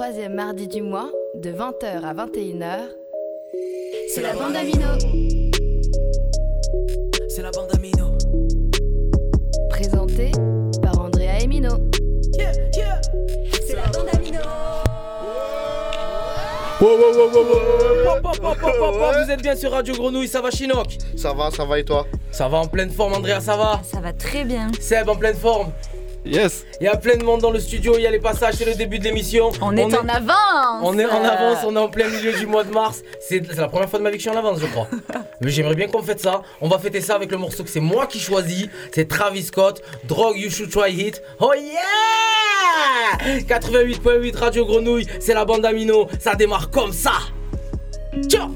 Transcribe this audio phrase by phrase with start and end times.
[0.00, 2.88] troisième mardi du mois, de 20h à 21h,
[4.08, 4.86] c'est la bande Amino.
[7.28, 8.06] C'est la bande Amino.
[9.68, 10.32] Présentée
[10.82, 11.76] par Andrea Emino.
[12.32, 13.00] Yeah, yeah.
[13.66, 14.38] C'est la bande Amino.
[16.80, 17.44] Wow, wow, wow,
[18.80, 19.22] wow, wow.
[19.22, 20.96] Vous êtes bien sur Radio Grenouille, ça va Chinook?
[21.14, 22.06] Ça va, ça va et toi?
[22.30, 23.82] Ça va en pleine forme, Andrea, ça va?
[23.84, 24.70] Ça va très bien.
[24.80, 25.72] Seb en pleine forme?
[26.30, 28.54] Yes Il y a plein de monde dans le studio, il y a les passages,
[28.54, 29.50] c'est le début de l'émission.
[29.60, 30.82] On, est, en avance.
[30.82, 33.02] On est en avance, on est en plein milieu du mois de mars.
[33.20, 34.86] C'est c'est la première fois de ma vie que je suis en avance, je crois.
[35.40, 36.42] Mais j'aimerais bien qu'on fête ça.
[36.60, 38.68] On va fêter ça avec le morceau que c'est moi qui choisis.
[38.94, 41.22] C'est Travis Scott, Drug You Should Try It.
[41.40, 41.70] Oh yeah
[43.48, 46.06] 88.8 Radio Grenouille, c'est la bande Amino.
[46.20, 47.12] Ça démarre comme ça.
[48.28, 48.48] Ciao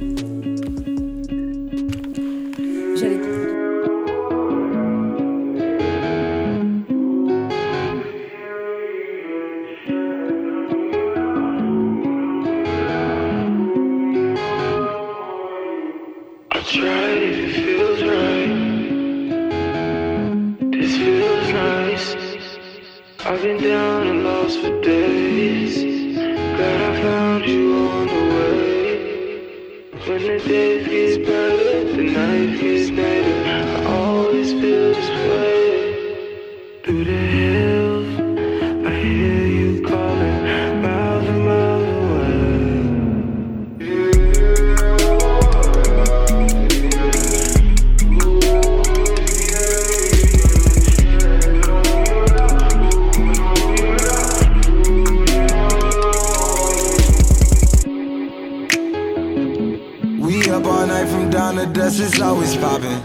[60.55, 63.01] up all night from down to dusk, it's always popping.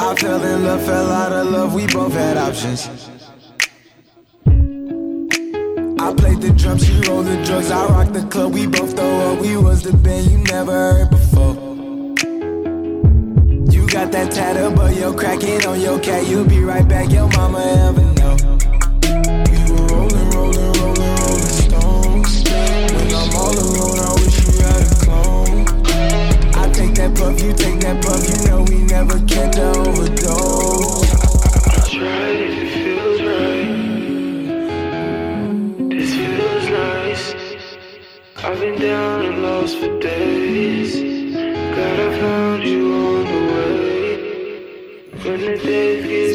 [0.00, 2.88] I fell in love, fell out of love, we both had options.
[6.06, 9.32] I played the drums, she rolled the drugs, I rocked the club, we both throw
[9.32, 11.54] up, we was the band you never heard before.
[13.74, 17.10] You got that tattoo, but yo, crack it on your cat, you'll be right back,
[17.10, 18.13] your mama ever
[27.24, 31.10] puff, you take that puff, you know we never catch a overdose.
[31.66, 33.74] I tried if it feels right.
[35.90, 37.24] This feels nice.
[38.44, 40.92] I've been down and lost for days.
[41.74, 43.74] Glad I found you on the way.
[45.24, 46.33] When the days get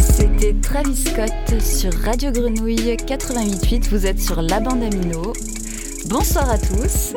[0.00, 3.88] C'était Travis Scott sur Radio Grenouille 88.8.
[3.90, 5.32] Vous êtes sur la bande Amino.
[6.08, 7.14] Bonsoir à tous.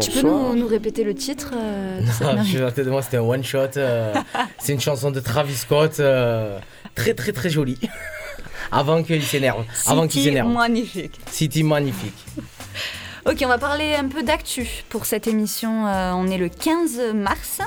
[0.00, 3.16] Tu peux nous, nous répéter le titre euh, Non, non, je suis de moi, c'était
[3.16, 3.76] un one shot.
[3.76, 4.14] euh,
[4.58, 6.58] c'est une chanson de Travis Scott, euh,
[6.94, 7.78] très très très jolie.
[8.72, 9.64] Avant qu'il s'énerve.
[9.86, 10.48] Avant qu'il City s'énerve.
[10.48, 11.18] magnifique.
[11.30, 12.24] City magnifique.
[13.26, 15.86] Ok, on va parler un peu d'actu pour cette émission.
[15.86, 17.58] euh, on est le 15 mars.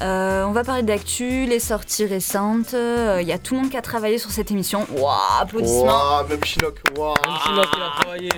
[0.00, 2.72] Euh, on va parler d'actu, les sorties récentes.
[2.74, 4.88] Il y a tout le monde qui a travaillé sur cette émission.
[4.96, 5.84] Waouh, applaudissements.
[5.84, 8.28] Ouah, même Chinook, waouh Même Chinook, il a travaillé.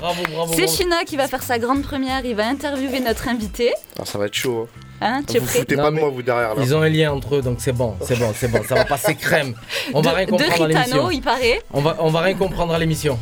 [0.00, 0.52] Bravo, bravo.
[0.56, 0.66] C'est.
[0.68, 2.24] China qui va faire sa grande première.
[2.24, 3.72] Il va interviewer notre invité.
[3.98, 4.66] Ah, ça va être chaud.
[4.72, 4.80] hein.
[5.02, 6.62] Hein, tu Vous prêt foutez Non, pas de moi, vous derrière là.
[6.62, 8.62] Ils ont un lien entre eux, donc c'est bon, c'est bon, c'est bon.
[8.68, 9.54] Ça va passer crème.
[9.94, 10.96] On va de, rien de comprendre à l'émission.
[10.96, 11.62] Ritano, il paraît.
[11.72, 13.18] On va, on va rien comprendre à l'émission.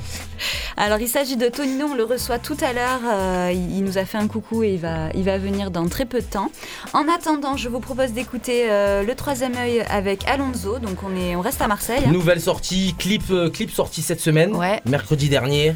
[0.77, 3.01] Alors, il s'agit de Tonino, on le reçoit tout à l'heure.
[3.09, 5.87] euh, il il nous a fait un coucou et il va, il va venir dans
[5.89, 6.51] très peu de temps.
[6.95, 10.79] En attendant, je vous propose d'écouter euh, le troisième œil avec Alonso.
[10.81, 12.03] Donc, on, est, on reste à Marseille.
[12.07, 12.11] hein.
[12.11, 14.81] Nouvelle sortie, clip, euh, clip sorti cette semaine, Ouais.
[14.85, 15.75] mercredi dernier.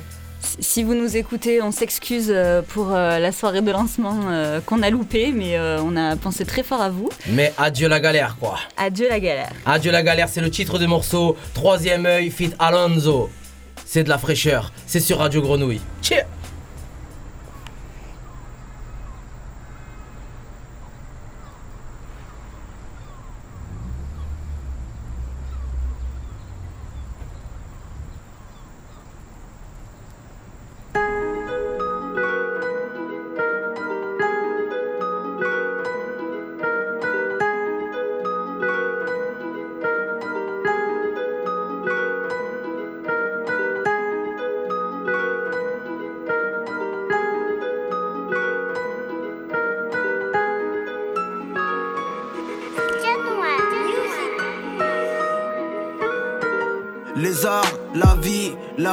[0.60, 4.82] Si- vous nous écoutez, on s'excuse euh, pour euh, la soirée de lancement euh, qu'on
[4.82, 7.08] a loupée, mais on a pensé très fort à vous.
[7.28, 8.58] Mais adieu la galère, quoi.
[8.76, 9.52] Adieu la galère.
[9.66, 11.36] Adieu la galère, c'est le titre du morceau.
[11.54, 13.30] Troisième œil, fit Alonso.
[13.84, 14.72] C'est de la fraîcheur.
[14.86, 15.80] C'est sur Radio Grenouille.
[16.02, 16.26] Cheers.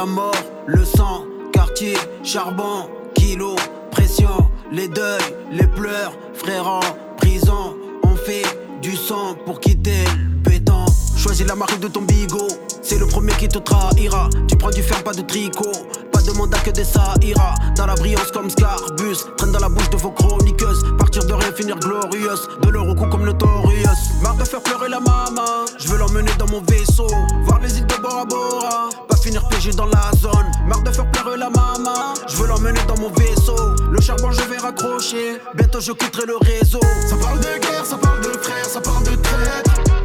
[0.00, 0.32] La mort,
[0.66, 3.54] le sang, quartier, charbon, kilo,
[3.90, 6.80] pression, les deuils, les pleurs, frères en
[7.18, 7.76] prison.
[8.02, 8.46] On fait
[8.80, 10.04] du sang pour quitter
[10.42, 10.86] le.
[11.18, 12.48] Choisis la marque de ton bigot,
[12.80, 14.30] c'est le premier qui te trahira.
[14.48, 15.70] Tu prends du fer, pas de tricot.
[16.10, 17.54] Pas de mandat que des ça ira.
[17.76, 20.82] Dans la brillance comme Scarbus, traîne dans la bouche de vos chroniqueuses.
[20.96, 22.48] Partir de rien, finir glorieuse.
[22.62, 24.00] De leur au cou comme Notorious.
[24.22, 25.66] Marre de faire pleurer la maman.
[25.78, 27.06] Je veux l'emmener dans mon vaisseau.
[27.44, 29.09] Voir les îles de Bora Bora.
[29.30, 30.50] Finir piégé dans la zone.
[30.66, 32.14] Marre de faire pleurer la maman.
[32.26, 33.54] Je veux l'emmener dans mon vaisseau.
[33.88, 35.40] Le charbon, je vais raccrocher.
[35.54, 36.80] Bientôt, je quitterai le réseau.
[37.08, 39.99] Ça parle de guerre, ça parle de frères, ça parle de traite.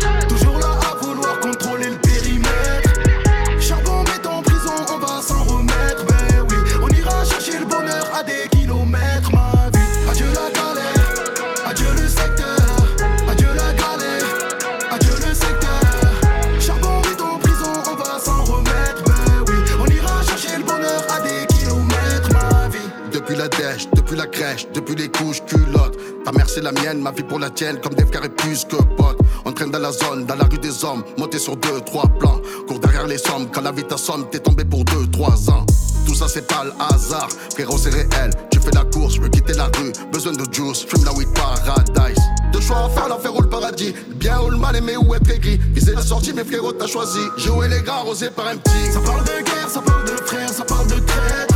[24.96, 25.98] Les couches culottes.
[26.24, 28.66] Ta mère c'est la mienne, ma vie pour la tienne, comme des frères et plus
[28.66, 29.20] que potes.
[29.46, 32.42] On traîne dans la zone, dans la rue des hommes, monté sur deux, trois plans.
[32.68, 35.66] Cours derrière les sommes, quand la vie t'assomme, t'es tombé pour deux, trois ans.
[36.08, 38.32] Tout ça c'est pas le hasard, frérot c'est réel.
[38.52, 41.30] Tu fais la course, je veux quitter la rue, besoin de juice, fume la weed
[41.34, 42.22] paradise.
[42.54, 43.94] Deux choix à faire, l'enfer ou le paradis.
[44.16, 45.60] Bien ou le mal, aimer ou être aigri.
[45.74, 47.20] Viser la sortie, mais frérot t'as choisi.
[47.38, 48.92] Jouer les gars, rosé par un petit.
[48.94, 51.55] Ça parle de guerre, ça parle de frères, ça parle de traite.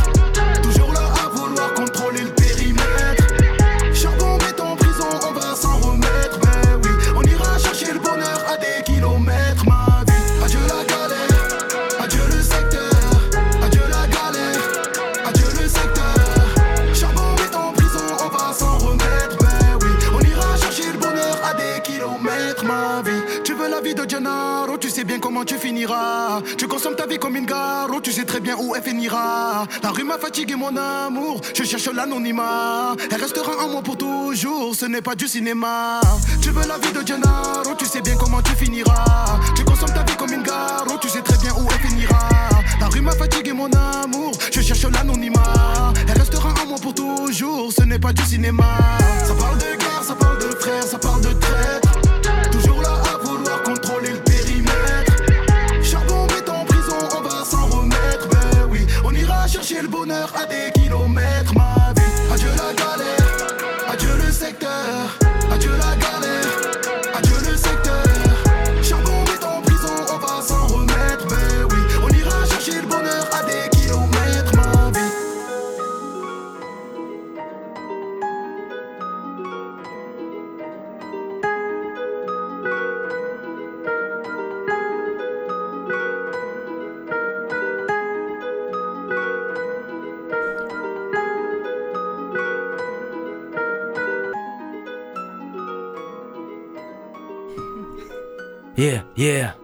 [25.44, 26.40] Tu finiras.
[26.58, 29.66] Tu consommes ta vie comme une gare, tu sais très bien où elle finira.
[29.82, 31.40] La rue m'a fatigué, mon amour.
[31.54, 32.96] Je cherche l'anonymat.
[33.10, 36.00] Elle restera en moi pour toujours, ce n'est pas du cinéma.
[36.40, 39.40] Tu veux la vie de Gennaro, tu sais bien comment tu finiras.
[39.56, 42.28] Tu consommes ta vie comme une gare, tu sais très bien où elle finira.
[42.80, 44.32] La rue m'a fatigué, mon amour.
[44.52, 45.92] Je cherche l'anonymat.
[46.08, 48.78] Elle restera en moi pour toujours, ce n'est pas du cinéma.
[49.24, 52.09] Ça parle de guerre, ça parle de frères, ça parle de traite.
[60.00, 60.79] Bonheur à des
[99.20, 99.54] Yeah.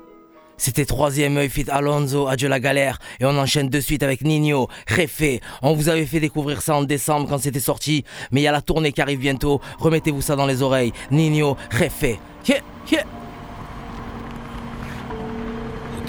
[0.58, 2.98] C'était troisième œil fit Alonso, adieu la galère.
[3.20, 5.40] Et on enchaîne de suite avec Nino, Refé.
[5.62, 8.04] On vous avait fait découvrir ça en décembre quand c'était sorti.
[8.32, 9.62] Mais il y a la tournée qui arrive bientôt.
[9.78, 10.92] Remettez-vous ça dans les oreilles.
[11.10, 11.56] Nino,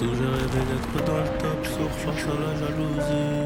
[0.02, 3.37] d'être dans le top sur face à.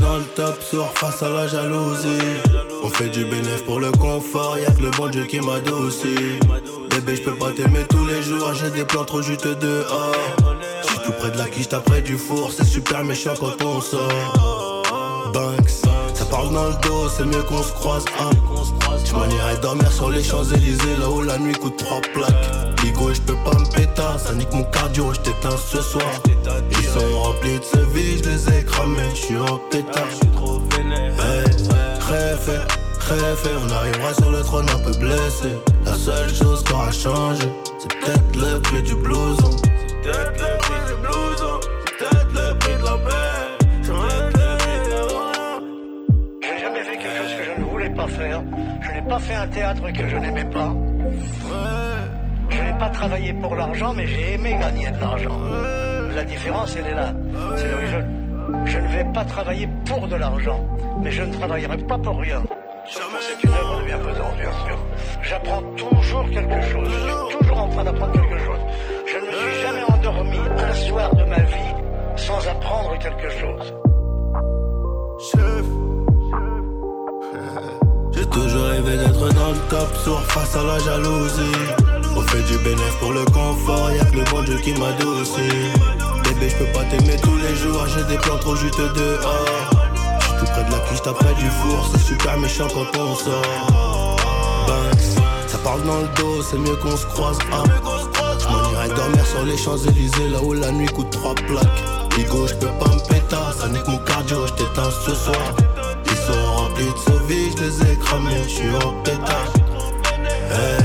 [0.00, 2.40] Dans le top sur face à la jalousie.
[2.82, 6.38] On fait du bénéf pour le confort, y'a que le bon Dieu qui m'adoucit.
[6.90, 10.14] Bébé, je peux pas t'aimer tous les jours, j'ai des plans trop juteux dehors.
[10.82, 13.80] J'suis tout près de la quiche, t'as près du four, c'est super méchant quand on
[13.80, 14.82] sort.
[16.54, 18.04] Dans le dos, c'est mieux qu'on se croise.
[18.20, 18.30] Hein.
[19.04, 22.82] Tu m'en irais dormir sur les Champs-Élysées, là où la nuit coûte trois plaques.
[22.82, 26.06] Ligo, je peux pas me péter, ça nique mon cardio, je t'éteins ce soir.
[26.70, 30.04] Ils sont remplis de ce vie, je les ai cramés, je suis en pétard.
[30.76, 31.44] Hey,
[32.08, 32.58] Réfé,
[33.00, 35.48] réfé, on arrivera sur le trône un peu blessé.
[35.84, 39.50] La seule chose qui aura changé, c'est peut-être le prix du blouson.
[39.62, 40.63] C'est peut-être le
[48.08, 48.42] faire.
[48.80, 50.72] Je n'ai pas fait un théâtre que je n'aimais pas.
[52.50, 55.38] Je n'ai pas travaillé pour l'argent, mais j'ai aimé gagner de l'argent.
[56.14, 57.12] La différence, elle est là.
[57.56, 60.60] C'est où je, je ne vais pas travailler pour de l'argent,
[61.02, 62.42] mais je ne travaillerai pas pour rien.
[62.86, 63.00] C'est
[63.44, 63.50] une
[63.86, 64.78] bien sûr.
[65.22, 66.88] J'apprends toujours quelque chose.
[66.88, 68.58] Je suis toujours en train d'apprendre quelque chose.
[69.06, 71.74] Je ne me suis jamais endormi un soir de ma vie
[72.16, 73.74] sans apprendre quelque chose.
[75.32, 75.93] Chef.
[78.34, 81.56] Toujours rêvé d'être dans le top sur face à la jalousie.
[82.16, 85.70] On fait du bénéf pour le confort, y'a que le bon Dieu qui m'adoucit.
[86.24, 89.70] Bébé, je peux pas t'aimer tous les jours, j'ai des plans trop juteux dehors.
[90.20, 94.16] J'suis tout près de la quiche, près du four, c'est super méchant quand on sort.
[94.66, 97.38] Banks, ça parle dans le dos, c'est mieux qu'on se croise.
[97.52, 97.62] Ah.
[98.40, 102.18] J'm'en dormir sur les Champs-Élysées, là où la nuit coûte trois plaques.
[102.18, 105.54] Ligo, je peux pas me péter, ça nique mon cardio, je t'éteins ce soir.
[106.06, 107.13] Ils sont remplis de
[107.64, 109.52] je les ai cramés, je suis en pétard.
[110.50, 110.78] Hey,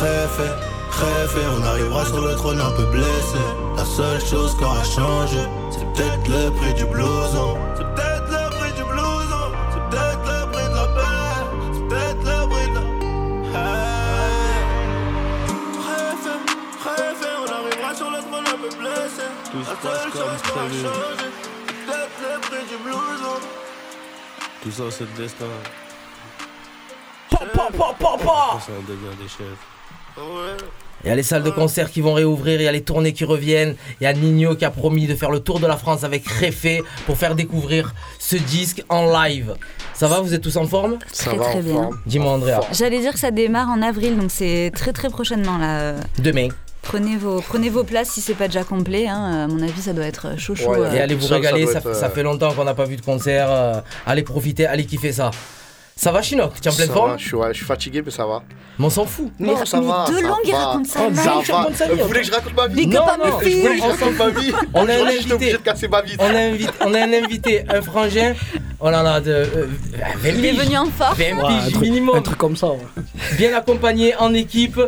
[0.00, 0.48] réfé,
[0.90, 3.38] réfé, on arrivera sur le trône un peu blessé.
[3.76, 5.38] La seule chose qui aura changé,
[5.70, 7.56] c'est peut-être le prix du blouson.
[7.76, 11.40] C'est peut-être le prix du blouson, c'est peut-être le prix de la paix,
[11.74, 12.82] c'est peut-être le prix de la.
[13.58, 14.62] Hey.
[15.88, 16.34] Réfé,
[16.84, 19.26] réfé, on arrivera sur le trône un peu blessé.
[19.54, 20.82] La seule chose aura prévu.
[20.82, 21.28] changé,
[21.66, 23.36] c'est peut-être le prix du blouson.
[24.62, 25.46] Tout ça, c'est le destin.
[31.04, 33.12] Il y a les salles de concert qui vont réouvrir, il y a les tournées
[33.12, 33.74] qui reviennent.
[34.00, 36.28] Il y a Nino qui a promis de faire le tour de la France avec
[36.28, 39.54] Réfé pour faire découvrir ce disque en live.
[39.94, 40.98] Ça va, vous êtes tous en forme?
[41.12, 41.90] Très très bien.
[42.06, 42.60] Dis-moi Andrea.
[42.72, 45.94] J'allais dire que ça démarre en avril, donc c'est très très prochainement là.
[46.18, 46.48] Demain.
[46.82, 49.06] Prenez vos, prenez vos places si c'est pas déjà complet.
[49.08, 49.44] hein.
[49.44, 50.70] À mon avis, ça doit être chaud chaud.
[50.70, 50.92] Ouais, euh.
[50.92, 52.74] Et allez vous Ça, ça régaler, doit ça, être, euh, ça fait longtemps qu'on n'a
[52.74, 53.46] pas vu de concert.
[53.50, 55.30] euh, allez profiter, allez kiffer ça.
[55.96, 57.66] Ça va Chinook Tu es en pleine Ça forme va, je suis, ouais, je suis
[57.66, 58.42] fatigué, mais ça va.
[58.78, 59.30] Mais on s'en fout.
[59.38, 60.58] Mais, Non, ça mais va, de ça longue, il va.
[60.66, 61.00] raconte ça.
[61.04, 61.16] Oh, live.
[61.16, 61.58] ça Ça je va.
[61.58, 63.76] raconte sa vie, Vous voulez que je raconte ma vie Non, non, Je voulais que
[63.76, 64.52] je raconte ma vie.
[64.74, 65.52] On a un invité.
[65.52, 66.16] de casser ma vie.
[66.18, 68.34] On a, invité, on a un invité, un frangin.
[68.84, 69.66] Oh là là, de euh,
[70.16, 71.16] 20 Il est venu en force.
[71.16, 72.16] 20 Ouais, un, piges truc, minimum.
[72.16, 72.68] un truc comme ça.
[72.70, 72.78] ouais.
[73.36, 74.80] Bien accompagné en équipe.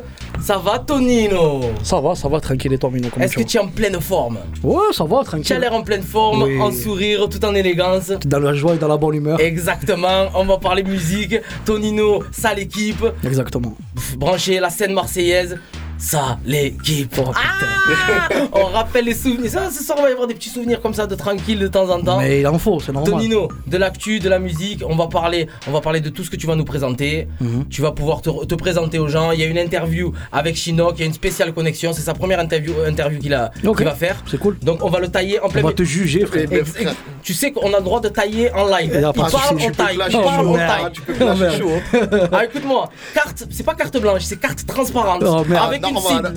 [0.43, 3.61] Ça va Tonino Ça va, ça va, tranquille et toi, Mino, Est-ce que tu es
[3.61, 5.57] en pleine forme Ouais, ça va, Tu as tranquille.
[5.59, 6.61] l'air en pleine forme, Oui.
[6.61, 8.09] en sourire, tout en élégance.
[8.27, 9.39] Dans la joie et dans la bonne humeur.
[9.41, 11.37] Exactement, on va parler musique.
[11.65, 13.05] Tonino, ça l'équipe.
[13.25, 13.77] Exactement.
[13.95, 15.59] Pff, Brancher la scène marseillaise.
[16.05, 17.15] Ça, l'équipe.
[17.19, 19.51] Oh, Ah on rappelle les souvenirs.
[19.51, 21.67] Ça, ce soir, on va y avoir des petits souvenirs comme ça de tranquille de
[21.69, 22.19] temps en temps.
[22.19, 23.11] Mais il en faut, c'est normal.
[23.13, 26.31] Tonino, de l'actu, de la musique, on va parler, on va parler de tout ce
[26.31, 27.27] que tu vas nous présenter.
[27.41, 27.69] Mhm.
[27.71, 29.31] Tu vas pouvoir te, te présenter aux gens.
[29.33, 31.93] Il y a une interview avec Chinook, il y a une spéciale connexion.
[31.95, 33.77] C'est sa première interview, interview qu'il a- Ok.
[33.79, 34.17] qu'il va faire.
[34.31, 34.59] C'est cool.
[34.61, 35.63] Donc on va le tailler en On plein.
[35.63, 36.47] va te juger, frère.
[36.51, 36.89] Mais Ex- frère.
[36.89, 38.93] ex- tu sais qu'on a le droit de tailler en live.
[38.95, 39.99] Il parle, on taille.
[40.11, 40.93] Il parle, on hein, taille.
[40.93, 41.59] Tu peux me lâcher merde.
[41.59, 41.71] chaud.
[41.95, 42.29] hein.
[42.33, 45.23] Ah, écoute-moi, carte, c'est pas carte blanche, c'est carte transparente.
[45.27, 45.67] Oh, merde.
[45.69, 45.89] avec Ah,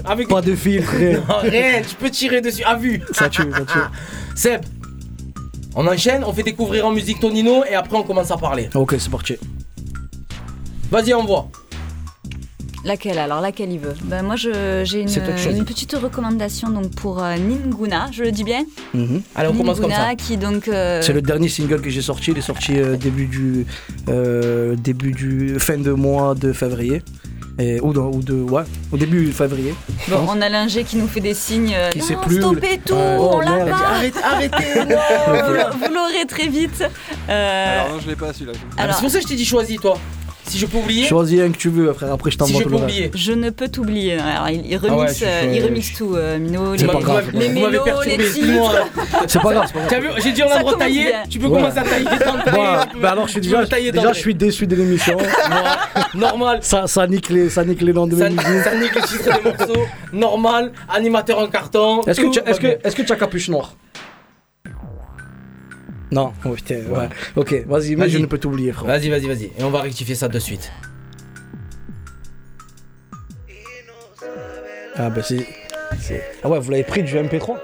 [0.06, 1.22] Avec Pas de fil, frère.
[1.28, 3.02] Non, rien, tu peux tirer dessus à vue.
[3.12, 3.80] Ça tue, ça tue.
[4.36, 4.62] Seb,
[5.76, 8.70] on enchaîne, on fait découvrir en musique Tonino et après on commence à parler.
[8.76, 9.36] Ok, c'est parti.
[10.92, 11.50] Vas-y, envoie.
[12.86, 13.96] Laquelle alors Laquelle il veut?
[14.04, 18.64] Ben, Moi je- j'ai une, petite recommandation donc pour euh, Ninguna, je le dis bien?
[18.94, 19.22] Mhm.
[19.36, 20.16] Allez, on commence comme Ninguna ça.
[20.16, 20.68] qui donc.
[20.70, 22.32] euh, C'est le dernier single que j'ai sorti.
[22.32, 23.66] Il est sorti euh, début du
[24.08, 27.02] euh, début du fin de mois de février.
[27.60, 28.62] Et, ou, dans- ou de ouais,
[28.92, 29.74] au début février.
[30.10, 31.74] Bon, on a l'ingé qui nous fait des signes.
[31.76, 32.38] euh, Qui non, sait plus.
[32.38, 33.70] stoppez tout, on Oh, l'a merde.
[33.72, 33.76] pas.
[33.96, 36.84] Arrêtez, arrêtez, non Vous l'a- vous l'aurez très vite.
[37.30, 38.52] Euh, Alors non, je l'ai pas celui-là.
[38.78, 39.98] Ah, alors, C'est pour ça que je t'ai dit choisis, toi.
[40.48, 41.06] Si je peux oublier.
[41.06, 42.14] Choisis un que tu veux, frère.
[42.14, 42.96] Après, je Si t'envoie je tout peux le reste.
[42.98, 43.12] oublier.
[43.14, 44.14] Je ne peux t'oublier.
[44.14, 46.74] Alors, il, il Ah ouais, remixe, je- euh, je- il remixe tout, euh, Mino.
[46.78, 47.30] C'est les, pas grave.
[47.34, 47.70] les mélos,
[48.06, 48.86] les titres.
[49.28, 49.72] C'est pas grave.
[49.90, 51.04] T'as vu, j'ai dit on a le droit de commence tailler.
[51.06, 51.24] bien.
[51.30, 51.60] Tu peux Ouais.
[51.62, 52.06] commencer à tailler
[52.94, 55.18] peux- bah alors je suis déjà, déjà je suis déçu de l'émission.
[56.16, 56.60] Normal.
[56.62, 58.64] ça, ça nique les, ça nique les noms de Ça, mes musiques.
[58.64, 59.84] ça nique les titres des morceaux.
[60.14, 60.72] Normal.
[60.94, 62.02] Animateur en carton.
[62.02, 62.12] Que,
[62.60, 63.74] que, est-ce que tu as capuche noire
[66.12, 67.10] Non, oh, putain, ouais.
[67.36, 68.88] Ok, vas-y, mais je ne peux t'oublier, frère.
[68.88, 69.52] Vas-y, vas-y, vas-y.
[69.58, 70.72] Et on va rectifier ça de suite.
[74.96, 75.46] Ah bah c'est-
[76.44, 77.58] Ah ouais, vous l'avez pris du MP3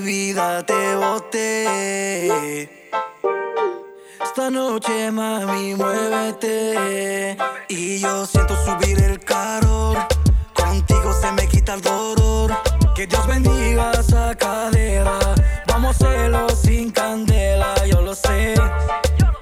[0.00, 2.70] vida te boté.
[4.22, 7.36] Esta noche, mami, muévete.
[7.68, 9.98] Y yo siento subir el calor.
[10.52, 12.56] Contigo se me quita el dolor.
[12.94, 15.18] Que Dios bendiga esa cadera.
[15.66, 18.54] Vamos a sin candela, yo lo sé.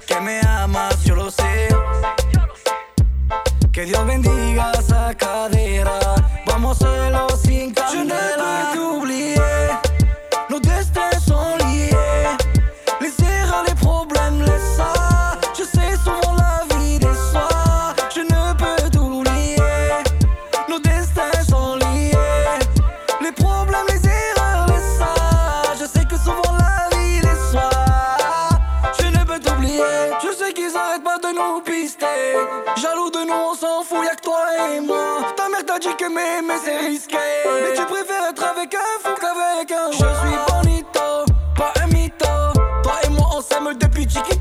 [0.07, 1.69] Que me amas, yo lo sé.
[3.71, 5.99] Que Dios bendiga esa cadera.
[6.45, 7.24] Vamos a
[36.09, 37.17] m'aimer c'est risqué.
[37.45, 42.25] Mais tu préfères être avec un fou qu'avec un Je suis bonito, pas un mytho.
[42.83, 44.34] Toi et moi, on s'aime depuis chiquitito.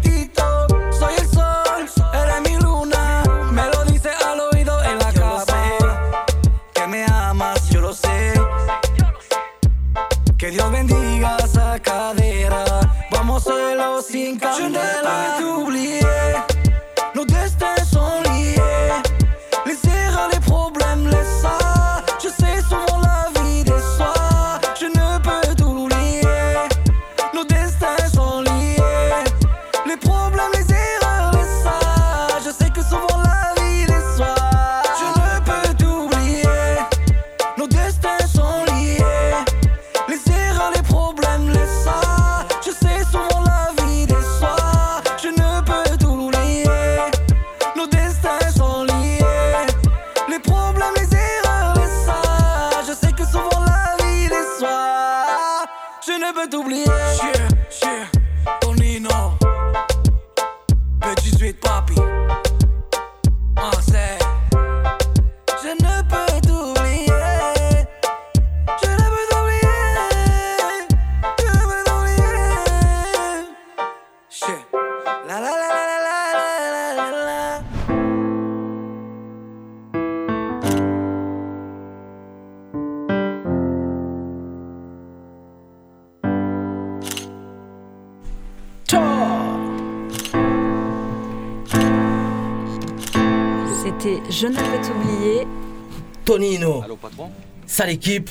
[97.86, 98.30] L'équipe.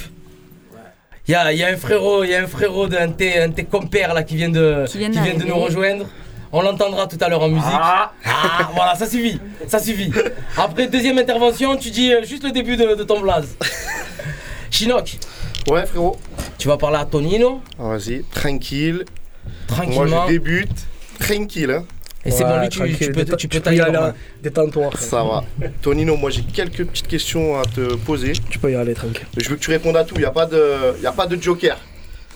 [1.27, 3.39] Il y a, y a un frérot, il y a un frérot d'un de tes,
[3.39, 6.05] un de tes compères là qui vient de, Qui vient de nous rejoindre.
[6.51, 7.65] On l'entendra tout à l'heure en musique.
[7.73, 8.11] Ah,
[8.75, 10.11] voilà, ça suffit, ça suffit.
[10.57, 13.55] Après deuxième intervention, tu dis euh, juste le début de, de ton blaze.
[14.69, 15.17] Chinook.
[15.67, 16.19] Ouais, frérot.
[16.57, 17.61] Tu vas parler à Tonino.
[17.79, 19.05] Vas-y, tranquille.
[19.65, 20.05] Tranquillement.
[20.05, 20.87] Moi, je débute.
[21.19, 21.85] Tranquille, hein.
[22.25, 23.83] Et c'est bon, lui, tu, tu peux, tu peux tailler.
[24.41, 24.89] Détends-toi.
[24.97, 25.43] Ça va.
[25.81, 28.31] Tonino, moi, j'ai quelques petites questions à te poser.
[28.49, 29.25] Tu peux y aller tranquille.
[29.35, 30.15] Je veux que tu répondes à tout.
[30.15, 31.77] Il n'y a, pas de- y a pas de joker.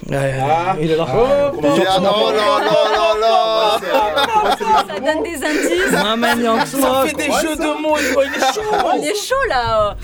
[0.09, 0.75] Ouais, Ah.
[0.79, 1.05] il est là.
[1.09, 2.59] Ah, non, non, non,
[2.95, 3.79] non, non.
[3.79, 5.91] Ça donne des indices.
[5.91, 8.61] Maman, Ça fait des jeux de mots, il est chaud.
[9.01, 9.95] Il est chaud là.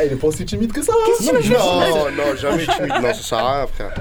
[0.00, 0.92] Eh, il est pas aussi timide que ça.
[1.06, 2.92] Qu'est-ce que tu veux Non, non, jamais timide.
[3.00, 3.94] Non, ça sert à rien, frère.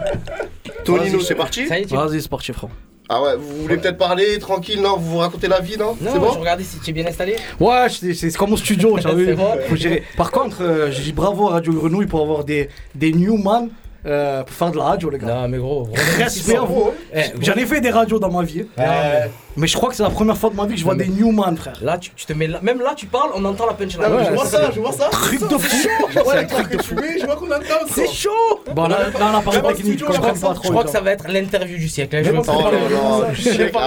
[0.83, 2.69] Tonino, c'est parti Vas-y, c'est parti, frère.
[3.07, 6.11] Ah ouais, vous voulez peut-être parler tranquille, non Vous vous racontez la vie, non Non,
[6.11, 7.35] C'est bon je regardais si tu es bien installé.
[7.59, 9.49] Ouais, c'est c'est comme au studio, t'as vu C'est bon.
[9.69, 10.03] Faut gérer.
[10.17, 13.69] Par contre, euh, je dis bravo à Radio Grenouille pour avoir des, des newman
[14.05, 15.27] euh, pour faire de la radio, les gars.
[15.27, 16.91] Non, mais gros, Respect à vous.
[17.13, 18.65] Eh, J'en ai fait des radios dans ma vie.
[18.77, 19.29] Ouais.
[19.57, 21.05] Mais je crois que c'est la première fois de ma vie que je vois mais-
[21.05, 21.79] des newman, frère.
[21.81, 24.01] Là, tu, tu te mets là, même là, tu parles, on entend la punchline.
[24.01, 25.09] Ouais, je vois c'est ça, je vois ça.
[25.09, 25.87] Truc de fou.
[26.13, 26.95] Je vois C'est les trucs de fou.
[27.19, 27.85] je vois qu'on entend.
[27.89, 28.29] C'est chaud
[28.73, 31.87] Bon, là, là, on a parlé technique, je crois que ça va être l'interview du
[31.89, 32.21] siècle.
[32.23, 32.41] Je pas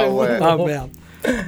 [0.08, 0.38] Oh pas, ah.
[0.40, 0.88] Ah merde.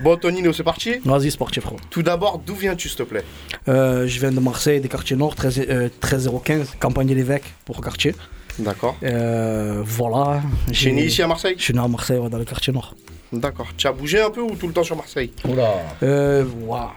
[0.03, 0.95] Bon, Tonino, c'est parti.
[1.05, 1.79] Vas-y, sportif, frère.
[1.91, 3.25] Tout d'abord, d'où viens-tu, s'il te plaît?
[3.69, 8.15] Euh, je viens de Marseille, des quartiers nord, 13, euh, 13015, Campagne l'évêque pour quartier.
[8.61, 8.97] D'accord.
[9.03, 10.41] Euh, voilà.
[10.67, 11.55] Tu es J'ai- né ici à Marseille?
[11.59, 12.95] Je suis né à Marseille, ouais, dans le quartier nord.
[13.33, 13.69] D'accord.
[13.77, 15.33] Tu as bougé un peu ou tout le temps sur Marseille?
[15.49, 15.71] Oula.
[16.03, 16.89] Euh, waouh.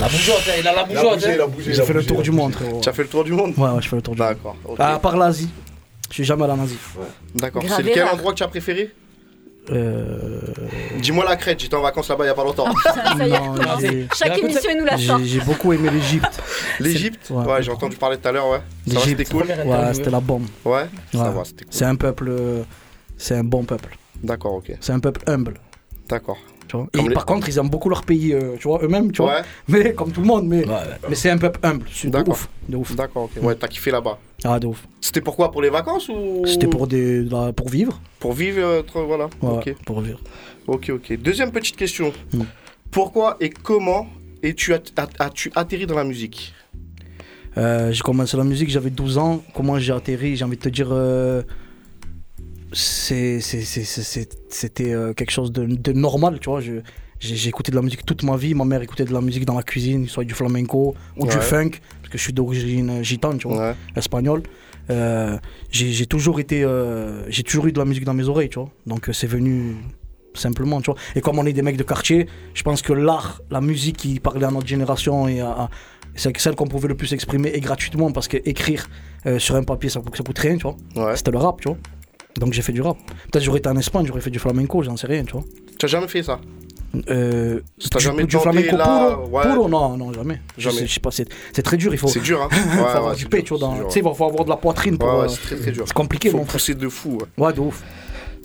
[0.00, 1.24] La bougeotte, hein, il a la bougeotte.
[1.24, 1.46] hein.
[1.48, 1.72] bougé.
[1.72, 2.80] J'ai fait le tour du monde, frérot.
[2.82, 3.54] Tu as fait le tour du monde?
[3.56, 4.28] Ouais, ouais, je fais le tour du monde.
[4.30, 4.56] D'accord.
[4.78, 5.48] À part l'Asie.
[6.10, 6.78] Je suis jamais allé en Asie.
[7.34, 7.62] D'accord.
[7.68, 8.90] C'est lequel endroit que tu as préféré?
[9.70, 10.40] Euh...
[11.00, 12.68] Dis-moi la crête, j'étais en vacances là-bas il y a pas longtemps.
[13.18, 13.54] Non,
[14.16, 15.20] Chaque émission, il nous la sort.
[15.22, 16.40] J'ai beaucoup aimé l'Égypte.
[16.80, 17.44] L'Égypte Ouais.
[17.44, 18.60] Ouais, j'ai entendu parler tout à l'heure, ouais.
[19.04, 19.44] C'était cool.
[19.44, 20.46] Ouais, c'était la bombe.
[20.64, 21.30] Ouais, ça Ouais.
[21.36, 21.72] va, c'était cool.
[21.74, 22.28] C'est un peuple.
[22.30, 22.62] euh,
[23.16, 23.96] C'est un bon peuple.
[24.22, 24.72] D'accord, ok.
[24.80, 25.54] C'est un peuple humble.
[26.08, 26.38] D'accord.
[26.68, 26.86] Tu vois.
[26.92, 29.22] Comme Et les- par contre, ils aiment beaucoup leur pays, euh, tu vois, eux-mêmes, tu
[29.22, 29.40] vois.
[29.68, 30.74] Mais comme tout le monde, mais, Ouais,
[31.08, 31.86] mais c'est un peuple humble.
[31.92, 32.48] C'est de ouf.
[32.68, 32.94] De ouf.
[32.94, 33.42] d'accord, ok.
[33.42, 34.18] Ouais, t'as kiffé là-bas.
[34.44, 34.86] Ah, de ouf.
[35.00, 36.42] C'était pourquoi Pour les vacances ou?
[36.46, 38.00] C'était pour, des, la- pour vivre.
[38.20, 39.28] Pour vivre, euh, voilà.
[39.42, 40.20] Ouais, pour vivre.
[40.66, 41.16] ok, ok.
[41.20, 42.12] Deuxième petite question.
[42.32, 42.42] Hmm.
[42.90, 44.06] Pourquoi et comment
[44.42, 44.82] es-tu at-
[45.18, 46.52] as-tu atterri dans la musique?
[47.56, 49.42] Euh, j'ai commencé la musique, j'avais 12 ans.
[49.54, 50.36] Comment j'ai atterri?
[50.36, 50.88] J'ai envie de te dire.
[52.72, 53.40] C'était
[54.92, 56.60] euh, quelque chose de, de normal, tu vois.
[57.20, 58.54] J'ai écouté de la musique toute ma vie.
[58.54, 61.70] Ma mère écoutait de la musique dans la cuisine, soit du flamenco ou du funk,
[62.00, 63.74] parce que je suis d'origine euh, gitane, tu vois, Ouais.
[63.96, 64.42] espagnole.
[64.90, 65.36] Euh,
[65.70, 66.62] j'ai toujours été.
[66.64, 68.70] euh, j'ai toujours eu de la musique dans mes oreilles, tu vois.
[68.86, 69.76] Donc c'est venu
[70.34, 70.98] simplement, tu vois.
[71.16, 74.20] Et comme on est des mecs de quartier, je pense que l'art, la musique qui
[74.20, 75.70] parlait à notre génération et à, à-
[76.14, 78.88] c'est celle qu'on pouvait le plus exprimer et gratuitement parce que écrire
[79.26, 80.76] euh, sur un papier ça, coûte- ça coûte rien, tu vois.
[80.96, 81.16] Ouais.
[81.16, 81.76] C'était le rap, tu vois.
[82.38, 82.96] Donc j'ai fait du rap.
[83.30, 85.44] Peut-être j'aurais été en Espagne, j'aurais fait du flamenco, j'en sais rien, tu vois.
[85.78, 86.40] Tu as jamais fait ça?
[87.10, 89.42] Euh, T'as du, jamais du tenté, flamenco là, puro, ouais.
[89.42, 90.40] puro, non, non, jamais.
[90.56, 90.86] Jamais.
[90.86, 93.16] je sais pas, c'est très dur, il faut, C'est dur, hein faut Ouais, avoir ouais,
[93.16, 93.74] du paix, tu vois.
[93.86, 95.08] Tu sais, il faut avoir de la poitrine pour.
[95.10, 95.84] Euh, c'est très très dur.
[95.86, 97.18] c'est compliqué, Faut pousser de fou.
[97.36, 97.44] ouais.
[97.46, 97.82] Ouais, de ouf.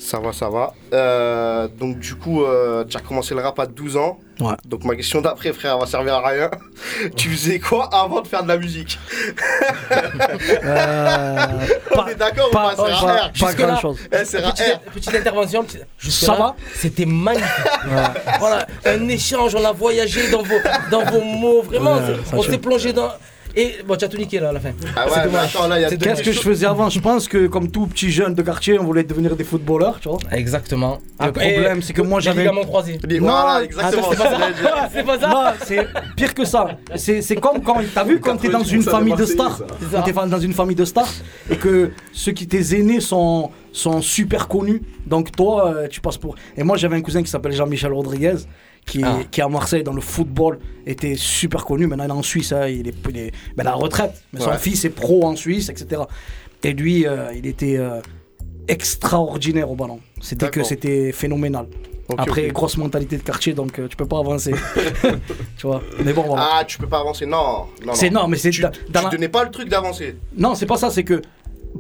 [0.06, 0.74] Ça va, ça va.
[0.94, 4.20] Euh, donc du coup, euh, tu as commencé le rap à 12 ans.
[4.42, 4.52] Ouais.
[4.66, 6.52] Donc ma question d'après, frère, va servir à rien.
[7.16, 9.00] tu faisais quoi avant de faire de la musique?
[10.64, 11.46] Euh,
[11.92, 12.86] On pas- est d'accord ou pas- pas?
[12.86, 13.18] C'est pas- rare.
[13.18, 13.98] pas Jusque-là, grand chose.
[14.12, 14.54] Eh, c'est rare.
[14.54, 16.56] Petite, petite intervention, petite- jusque Ça là, va?
[16.76, 17.48] C'était magnifique.
[18.40, 20.56] Voilà, un échange, on a voyagé dans vos,
[20.92, 23.10] dans vos mots, vraiment, Ouais, on s'est plongé dans.
[23.56, 24.72] Et bon, tu as tout niqué là à la fin.
[24.96, 25.98] Ah C'est ouais, mais attends, là, il y a deux-.
[25.98, 26.90] Qu'est-ce que je faisais avant?
[26.90, 30.10] Je pense que comme tout petit jeune de quartier, on voulait devenir des footballeurs, tu
[30.10, 30.18] vois.
[30.32, 31.00] Exactement.
[31.24, 33.00] Le problème, c'est que moi, les j'avais- ligaments croisés.
[33.08, 34.08] Non, Voilà, exactement.
[34.12, 34.76] c'est j'allais dire.
[34.94, 36.68] C'est pas ça Non, c'est pire que ça.
[36.96, 39.92] C'est c'est comme quand, t'as vu quand t'es dans une 90% famille de stars, Marseillais,
[39.92, 39.98] ça.
[39.98, 41.14] quand t'es dans une famille de stars,
[41.50, 46.18] et que ceux qui tes aînés sont, sont super connus, donc toi, euh, tu passes
[46.18, 46.36] pour...
[46.56, 48.36] Et moi, j'avais un cousin qui s'appelle Jean-Michel Rodriguez,
[48.86, 49.20] qui, est- Ah.
[49.30, 52.52] qui est à Marseille dans le football, était super connu, maintenant il est en Suisse,
[52.54, 55.36] hein, il est, il est ben, à la retraite, mais son fils est pro en
[55.36, 56.04] Suisse, etc.
[56.64, 58.00] Et lui, euh, il était euh,
[58.68, 60.00] extraordinaire au ballon.
[60.22, 61.68] C'était que c'était phénoménal.
[62.18, 64.54] Après, grosse mentalité de quartier, donc euh, tu peux pas avancer.
[65.58, 65.82] tu vois.
[66.04, 66.50] Mais bon, voilà.
[66.60, 67.26] Ah, tu peux pas avancer.
[67.26, 70.18] Non, non, c'est non, mais c'est Tu, tu la- donnais pas le truc d'avancer.
[70.38, 70.90] non, c'est pas ça.
[70.92, 71.22] C'est que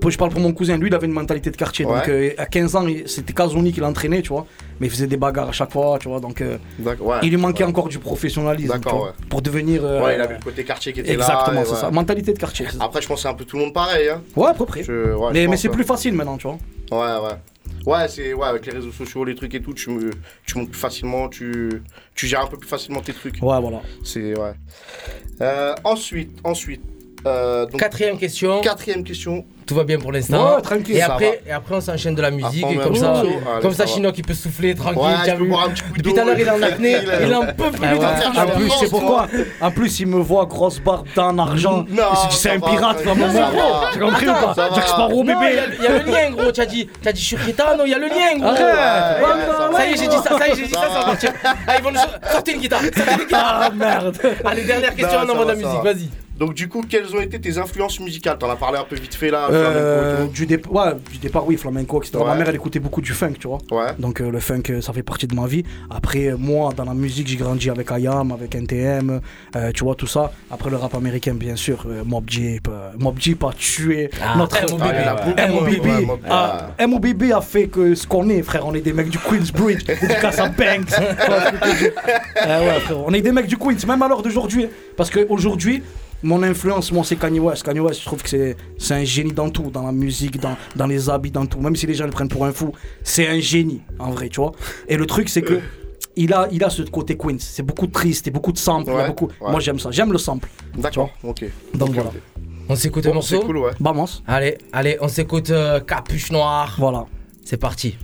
[0.08, 0.77] je parle pour mon cousin.
[0.77, 1.86] Lui, il avait une mentalité de quartier.
[1.86, 4.45] Donc euh, à 15 ans, c'était Kazuni qui l'entraînait, tu vois.
[4.79, 6.19] Mais il faisait des bagarres à chaque fois, tu vois.
[6.19, 7.17] Donc euh, ouais.
[7.23, 7.69] il lui manquait ouais.
[7.69, 9.84] encore du professionnalisme, tu vois, pour devenir.
[9.86, 11.23] euh, Ouais, il avait le côté quartier qui était là.
[11.23, 11.91] Exactement, c'est ça.
[11.91, 12.67] Mentalité de quartier.
[12.79, 14.10] Après, je pense que c'est un peu tout le monde pareil.
[14.10, 14.21] Hein.
[14.36, 14.84] Ouais, à peu près.
[14.84, 16.58] Je- mais mais c'est plus facile maintenant, tu vois.
[16.91, 17.36] Ouais, ouais.
[17.86, 20.10] Ouais, c'est ouais, avec les réseaux sociaux, les trucs et tout, tu, me,
[20.45, 21.82] tu montes plus facilement, tu,
[22.15, 23.36] tu gères un peu plus facilement tes trucs.
[23.41, 23.82] Ouais, voilà.
[24.03, 24.53] C'est ouais.
[25.41, 26.82] Euh, ensuite, ensuite,
[27.25, 28.62] euh, donc, Quatrième question.
[28.62, 29.45] quatrième question.
[29.65, 30.55] Tout va bien pour l'instant.
[30.55, 32.65] Ouais, tranquille, Et après, et après, on s'enchaîne de la musique.
[32.65, 33.13] Après, Et comme ça.
[33.21, 33.89] Allez, comme ça ça, va.
[33.91, 34.97] Chino qui peut souffler tranquille.
[35.01, 36.49] Ouais, t'as je peux vu boire un petit coup Depuis tout à l'heure, il est
[36.51, 36.67] en là.
[37.25, 37.88] Il en peut plus.
[38.36, 39.27] Ah en plus, c'est pourquoi
[39.62, 41.86] En plus, il me voit grosse barbe en argent.
[41.89, 43.27] Non, il se dit, c'est ça un va, pirate, ça vraiment.
[43.51, 43.89] va.
[43.93, 44.75] Tu compris ou pas Ça va.
[44.75, 45.59] Jack Sparrow, bébé.
[45.79, 46.51] il y a le lien, gros.
[46.51, 48.55] Tu as dit, je suis Ritano, il y a le lien, gros.
[48.55, 49.77] Ça va.
[49.77, 51.31] Ça y est, j'ai dit ça, ça y est, j'ai dit ça, ça va partir.
[51.67, 51.99] Ah, ils vont nous
[52.31, 52.81] sortir une guitare.
[53.31, 55.93] Ah merde Allez, dernière question, on ça envoie de va, la ça musique, va.
[55.93, 56.09] vas-y.
[56.38, 58.38] Donc du coup, quelles ont été tes influences musicales?
[58.39, 59.48] T'en as parlé un peu vite fait là.
[59.52, 62.24] Euh, flamenco du, ouais, du départ, oui, flamenco, etc.
[62.26, 63.60] Ma mère, elle écoutait beaucoup du funk, tu vois.
[63.72, 63.93] Ouais.
[64.00, 65.63] Donc euh, le funk, euh, ça fait partie de ma vie.
[65.89, 69.22] Après, moi, dans la musique, j'ai grandi avec IAM, avec NTM,
[69.56, 70.32] euh, tu vois, tout ça.
[70.50, 72.67] Après, le rap américain, bien sûr, euh, Mob Jeep.
[72.67, 74.60] euh, Mob Jeep a tué Ah, notre...
[74.72, 74.84] MOBB,
[75.38, 76.06] Ah, MOBB ouais,
[76.88, 78.65] Mob- a, fait que ce qu'on est, frère.
[78.65, 79.84] On est des mecs du Queensbridge,
[80.58, 80.93] Banks.
[82.46, 84.67] Ah ouais, frère, on est des mecs du Queens, même à l'heure d'aujourd'hui.
[84.98, 85.84] Parce qu'aujourd'hui,
[86.23, 87.63] mon influence, moi, c'est Kanye West.
[87.63, 90.55] Kanye West, je trouve que c'est, c'est un génie dans tout, dans la musique, dans,
[90.75, 91.59] dans les habits, dans tout.
[91.59, 92.71] Même si les gens le prennent pour un fou,
[93.03, 94.53] c'est un génie, en vrai, tu vois.
[94.88, 95.59] Et le truc, c'est que.
[96.15, 98.91] Il a, il a ce côté Queens, c'est beaucoup de triste et beaucoup de samples.
[98.91, 99.29] il y a Ouais, beaucoup...
[99.41, 99.49] ouais.
[99.49, 100.47] Moi j'aime ça, j'aime le sample.
[100.77, 101.43] D'accord, ok.
[101.73, 102.12] Donc voilà.
[102.69, 103.71] On s'écoute un Bon, c'est morceau cool, ouais.
[103.79, 104.05] Vamos.
[104.27, 106.75] Allez, allez, on s'écoute euh, Capuche Noire.
[106.77, 107.07] Voilà.
[107.43, 107.97] C'est parti.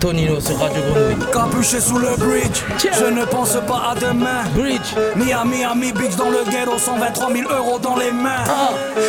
[0.00, 1.16] Tonino sur Radio Grenouille.
[1.32, 4.44] Capuché sous le bridge, je ne pense pas à demain.
[4.54, 4.94] Bridge.
[5.16, 8.44] Miami, Miami Beach dans le ghetto, 123 000 euros dans les mains.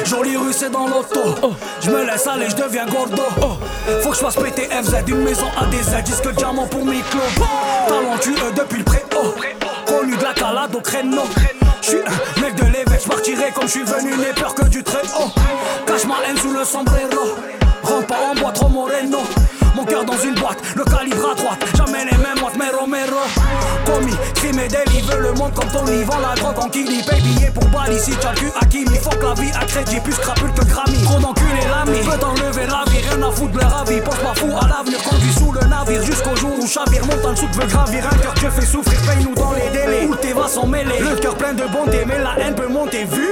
[0.06, 1.54] Jolie rue, c'est dans l'auto.
[1.82, 3.24] Je me laisse aller, je deviens gordo.
[4.02, 7.22] Faut que je fasse péter FZ d'une maison à des Z, disque diamant pour Miklo.
[7.88, 9.36] Talentueux depuis le préau.
[9.86, 11.24] Connu de la calade au créneau.
[11.82, 14.66] Je suis un mec de l'évêque, je partirai comme je suis venu, n'ai peur que
[14.66, 15.32] du très haut.
[15.86, 17.36] Cache ma haine sous le sombrero.
[17.84, 19.20] Rentre pas en boîte, trop moreno.
[19.76, 21.66] Mon cœur dans une boîte, le calibre à droite.
[21.76, 23.20] Jamais les mêmes moites, mais Romero.
[23.86, 26.04] Commis, crime et délit, veut le monde comme Tony.
[26.04, 28.00] Vend la drogue en kidney, paye billet pour Bali.
[28.00, 31.04] Si t'as le cul à Kimi, fuck la vie à crédit, plus crapule que Grammy.
[31.04, 34.02] Trop d'enculé l'ami, peut enlever la vie, rien à foutre de leur avis.
[34.02, 36.04] Pense pas fou à l'avenir, conduit sous le navire.
[36.04, 38.06] Jusqu'au jour où Chavire monte en dessous, veut gravir.
[38.06, 40.06] Un cœur que fait souffrir, paye-nous dans les délais.
[40.06, 41.00] Où tes va s'en mêler?
[41.00, 43.30] Le cœur plein de bonté, mais la haine peut monter, vu.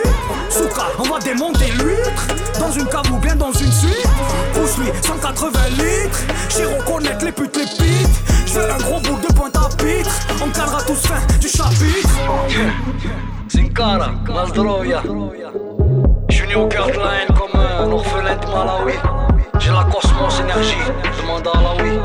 [0.49, 2.27] Souka, on va démonter l'huître.
[2.59, 4.07] Dans une cave ou bien dans une suite.
[4.53, 6.19] Pousse-lui 180 litres.
[6.49, 8.23] J'sais reconnaître les putes, les pites.
[8.47, 10.11] J'fais un gros bout de pointe à pitre.
[10.43, 12.09] On cadrera tous fin du chapitre.
[13.49, 15.01] Zinkara, Mazdrovia.
[16.29, 18.93] J'suis né au cœur de la haine comme un orphelin de Malawi.
[19.59, 20.75] J'ai la cosmos énergie,
[21.21, 21.99] demande à Alaoui.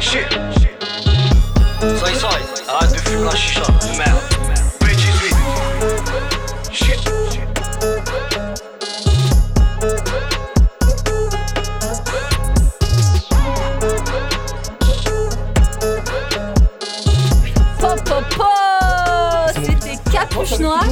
[0.00, 0.38] Shit.
[1.80, 2.28] Sai sai,
[2.68, 4.53] arrête de fumer la chicha, de merde.
[20.42, 20.84] C'était Capuche Noire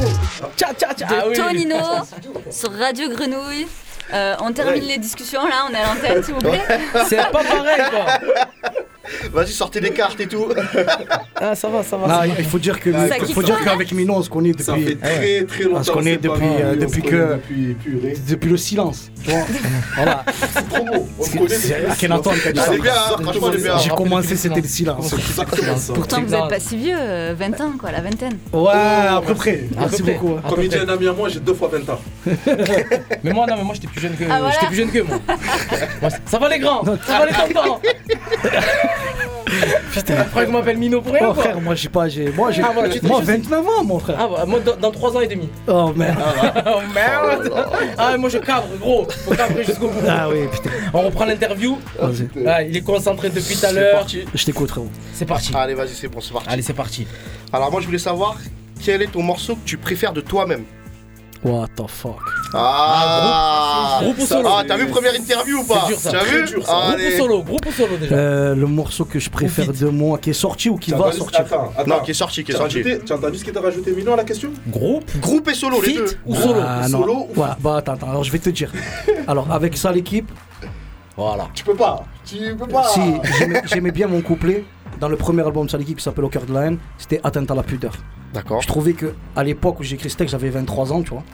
[0.56, 1.06] Tcha, tcha, tcha.
[1.06, 1.34] de Ah oui.
[1.36, 1.76] Tonino
[2.50, 3.66] sur Radio Grenouille.
[4.12, 6.60] Euh, on termine les discussions là, on est à l'antenne s'il vous plaît.
[7.08, 8.18] C'est pas pareil quoi.
[9.32, 10.46] Vas-y, sortez les cartes et tout.
[11.44, 12.06] Ah, ça va, ça va.
[12.06, 12.26] Non, ça va.
[12.38, 14.94] il faut dire que Ça faut dire qu'avec Mino on se connaît depuis Ça fait
[14.94, 15.80] très très longtemps.
[15.80, 17.38] on se connaît depuis, mal, euh, depuis que-
[18.28, 19.10] Depuis le silence.
[19.24, 19.40] tu vois.
[19.96, 20.24] voilà.
[20.54, 21.08] C'est trop beau.
[21.18, 23.16] On se connaît Akhenaton qui a dit Ah, ça.
[23.74, 23.78] Hein.
[23.82, 25.12] J'ai commencé, c'était le silence.
[25.94, 28.38] Pourtant vous êtes pas si vieux, euh, 20 ans quoi, la vingtaine.
[28.52, 29.64] Ouais, à peu près.
[29.72, 30.12] À peu Merci près.
[30.12, 30.36] beaucoup.
[30.38, 30.42] hein.
[30.48, 32.00] Comme il dit un ami à moi, j'ai deux fois 20 ans.
[33.24, 35.18] Mais moi, non, mais moi j'étais plus jeune que Ah, j'étais plus jeune que moi.
[36.26, 37.80] Ça va les grands, ça va les tontons.
[39.92, 41.42] Putain, frère, qu'on m'appelle Mino pour rien Oh quoi.
[41.44, 43.84] frère, moi j'ai pas, j'ai, moi j'ai, Ah, voilà, tu te moi je 29 ans
[43.84, 44.16] mon frère.
[44.18, 45.48] Ah, bah, moi dans, dans 3 ans et demi.
[45.68, 46.18] Oh merde.
[46.66, 47.52] Oh merde
[47.98, 49.06] Ah, moi je cabre, gros.
[49.26, 50.00] Faut cabrer jusqu'au bout.
[50.08, 50.70] Ah oui, putain.
[50.94, 51.78] On reprend l'interview.
[52.00, 54.06] Vas-y, Ah, il est concentré depuis tout à l'heure.
[54.34, 54.88] je t'écoute frérot.
[55.12, 55.52] C'est parti.
[55.54, 56.48] Allez, vas-y, c'est bon, c'est parti.
[56.48, 57.06] Allez, c'est parti.
[57.52, 58.36] Alors, moi, je voulais savoir
[58.82, 60.64] quel est ton morceau que tu préfères de toi-même?
[61.44, 62.20] What the fuck?
[62.54, 65.80] Ah, groupe ou solo Ah, t'as vu première interview ou pas?
[65.82, 66.10] C'est dur, ça.
[66.12, 66.44] T'as Très vu?
[66.46, 66.72] dur, ça.
[66.96, 68.14] Groupe solo, groupe ou solo déjà.
[68.14, 70.98] Euh, le morceau que je préfère de moi, qui est sorti ou qui Tu as
[70.98, 71.40] va entendu- sortir?
[71.40, 71.88] Attends, attends.
[71.90, 72.82] Non, qui est sorti, qui est Tu as sorti.
[72.82, 74.50] rajouté- Tu as entendu ce qui t'a rajouté Mino à la question?
[74.68, 76.06] Groupe, Groupe et solo, les deux.
[76.26, 76.60] ou solo?
[76.64, 77.00] Ah non.
[77.00, 78.70] Solo ou Voilà, bah attends, attends, alors je vais te dire.
[79.26, 80.30] Alors avec ça l'équipe,
[81.16, 81.48] Voilà.
[81.54, 82.04] Tu peux pas.
[82.24, 82.84] Tu peux pas.
[82.88, 83.00] si
[83.38, 84.64] j'aimais, j'aimais bien mon couplet
[85.02, 87.50] dans le premier album de l'équipe qui s'appelle Au cœur de la haine, c'était Atteinte
[87.50, 87.92] à la pudeur.
[88.32, 88.62] D'accord.
[88.62, 91.24] Je trouvais que à l'époque où j'ai écrit ce texte, j'avais 23 ans, tu vois.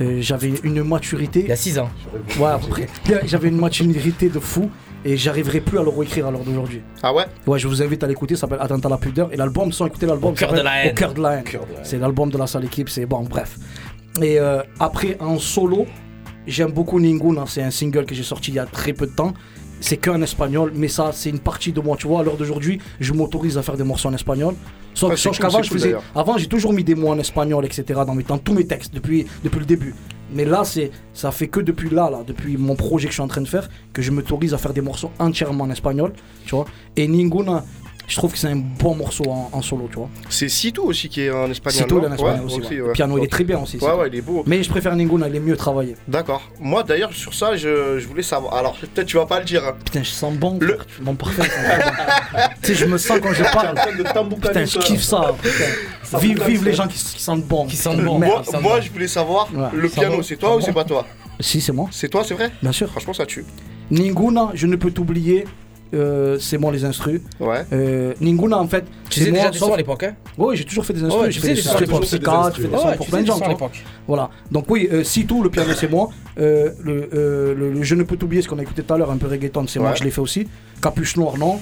[0.00, 1.40] Euh, j'avais une maturité.
[1.40, 1.90] Il y a 6 ans.
[2.38, 2.86] Ouais, à peu près.
[3.26, 4.70] J'avais une maturité de fou
[5.04, 6.80] et j'arriverai plus à le réécrire à l'heure d'aujourd'hui.
[7.02, 7.24] Ah ouais?
[7.46, 9.32] Ouais, je vous invite à l'écouter, ça s'appelle Atteinte à la pudeur.
[9.32, 10.92] Et l'album, sans écouter l'album, Au cœur de la haine.
[10.92, 11.44] Au cœur de la haine.
[11.82, 13.58] C'est l'album de la salle équipe, c'est bon, bref.
[14.22, 15.86] Et euh, après, en solo,
[16.46, 19.12] j'aime beaucoup Ninguna, c'est un single que j'ai sorti il y a très peu de
[19.12, 19.34] temps.
[19.82, 22.20] C'est qu'en espagnol, mais ça, c'est une partie de moi, tu vois.
[22.20, 24.54] À l'heure d'aujourd'hui, je m'autorise à faire des morceaux en espagnol.
[24.94, 25.94] Sauf, sauf qu'avant, je faisais.
[26.14, 28.00] Avant, j'ai toujours mis des mots en espagnol, etc.
[28.06, 29.94] dans, mes, dans tous mes textes, depuis, depuis le début.
[30.32, 33.22] Mais là, c'est, ça fait que depuis là, là, depuis mon projet que je suis
[33.22, 36.12] en train de faire, que je m'autorise à faire des morceaux entièrement en espagnol,
[36.46, 36.64] tu vois.
[36.96, 37.64] Et Ninguna,
[38.12, 40.10] je trouve que c'est un bon morceau en, en solo, tu vois.
[40.28, 41.82] C'est Situ aussi qui est en espagnol.
[41.84, 42.60] Sito, il est non en espagnol Ouais, aussi.
[42.74, 42.80] ouais.
[42.82, 42.86] ouais.
[42.88, 43.78] Le piano, il est très bien aussi.
[43.78, 44.42] Ouais, ouais, il est beau.
[44.46, 45.96] Mais je préfère Ninguna, il est mieux travaillé.
[46.06, 46.42] D'accord.
[46.60, 48.54] Moi d'ailleurs sur ça, je, je voulais savoir.
[48.54, 49.64] Alors peut-être tu vas pas le dire.
[49.66, 49.74] hein.
[49.82, 50.60] Putain, je sens bon.
[50.60, 50.84] frère.
[51.00, 51.42] Bon, parfait.
[52.62, 53.74] tu sais, je me sens quand je parle.
[54.40, 55.34] Putain, je kiffe ça.
[55.42, 56.18] putain.
[56.18, 57.66] Vive, vive les gens qui, qui sentent bon.
[57.66, 58.18] Qui sentent bon.
[58.18, 61.06] Moi, moi, je voulais savoir, le piano c'est toi ou c'est pas toi?
[61.40, 61.88] Si, c'est moi.
[61.90, 62.50] C'est toi, c'est vrai?
[62.62, 62.88] Bien sûr.
[62.90, 63.44] Franchement, ça tue.
[63.90, 65.44] Ninguna, je ne peux t'oublier.
[65.94, 67.20] Euh, c'est moi les instrus.
[67.40, 67.64] Ouais.
[67.72, 68.84] Euh, Ninguna, en fait.
[69.10, 70.14] Tu faisais déjà des sons à l'époque, hein?
[70.38, 71.22] Oui, j'ai toujours fait des instrus.
[71.22, 72.90] Ouais, j'ai tu fait faisais des sons, pour Psycha, j'ai fait des instrus.
[72.92, 73.38] sons pour plein de gens.
[73.38, 73.70] vois.
[74.08, 74.30] Voilà.
[74.50, 76.08] Donc oui, euh, si tout, le piano c'est moi.
[76.40, 79.26] Euh, le, Je ne peux t'oublier, ce qu'on a écouté tout à l'heure, un peu
[79.26, 80.48] reggaeton, c'est moi je l'ai fait aussi.
[80.82, 81.58] Capuche noire, non.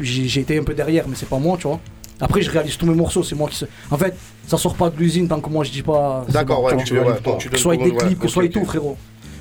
[0.00, 1.80] J'ai été un peu derrière, mais c'est pas moi, tu vois.
[2.22, 3.56] Après, je réalise tous mes morceaux, c'est moi qui.
[3.56, 4.14] se- En fait,
[4.46, 6.26] ça sort pas de l'usine tant que moi je dis pas.
[6.28, 6.82] D'accord, ouais, vois.
[6.84, 8.96] tu- donc tu soit des clips, soit et tout, frérot.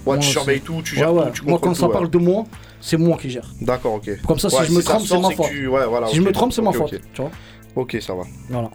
[0.09, 1.25] Ouais, tu Moi, surveilles tout, tu gères ouais.
[1.25, 2.43] tout, tu Moi, quand ça parle de moi,
[2.81, 3.49] c'est moi qui gère.
[3.61, 4.09] D'accord, ok.
[4.27, 5.45] Comme ça, si je me trompe, c'est ma faute.
[6.09, 6.93] Si je me trompe, c'est ma faute.
[6.93, 7.01] ok.
[7.13, 7.31] Tu vois
[7.75, 8.23] Ok, ça va.
[8.49, 8.69] Voilà.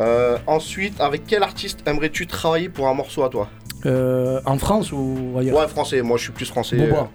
[0.00, 3.48] Euh, ensuite, avec quel artiste aimerais-tu travailler pour un morceau à toi?
[3.84, 5.56] Euh, en France ou ailleurs?
[5.58, 6.00] Ouais, français.
[6.02, 6.76] Moi, je suis plus français.
[6.76, 7.10] Boba.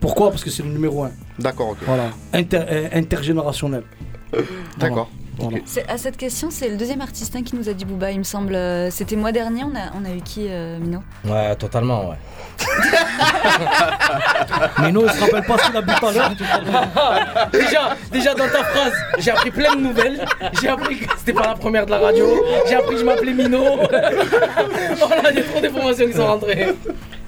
[0.00, 0.30] Pourquoi?
[0.30, 1.10] Parce que c'est le numéro 1.
[1.38, 1.78] D'accord, ok.
[1.82, 2.10] Voilà.
[2.32, 3.84] Inter- euh, intergénérationnel.
[4.78, 5.08] D'accord.
[5.38, 5.58] Voilà.
[5.88, 8.24] À cette question, c'est le deuxième artiste hein, qui nous a dit Booba, il me
[8.24, 8.54] semble.
[8.54, 11.00] Euh, C'était mois dernier, on a, on a eu qui, euh, Mino?
[11.24, 12.16] Ouais, totalement, ouais.
[14.80, 16.30] Mino, il se rappelle pas ce qu'il a bu tout à l'heure.
[17.52, 20.24] déjà, déjà dans ta phrase, j'ai appris plein de nouvelles.
[20.60, 22.26] J'ai appris que c'était pas la première de la radio.
[22.68, 23.76] J'ai appris que je m'appelais Mino.
[23.86, 26.74] voilà, il y a trop d'informations qui sont rentrées.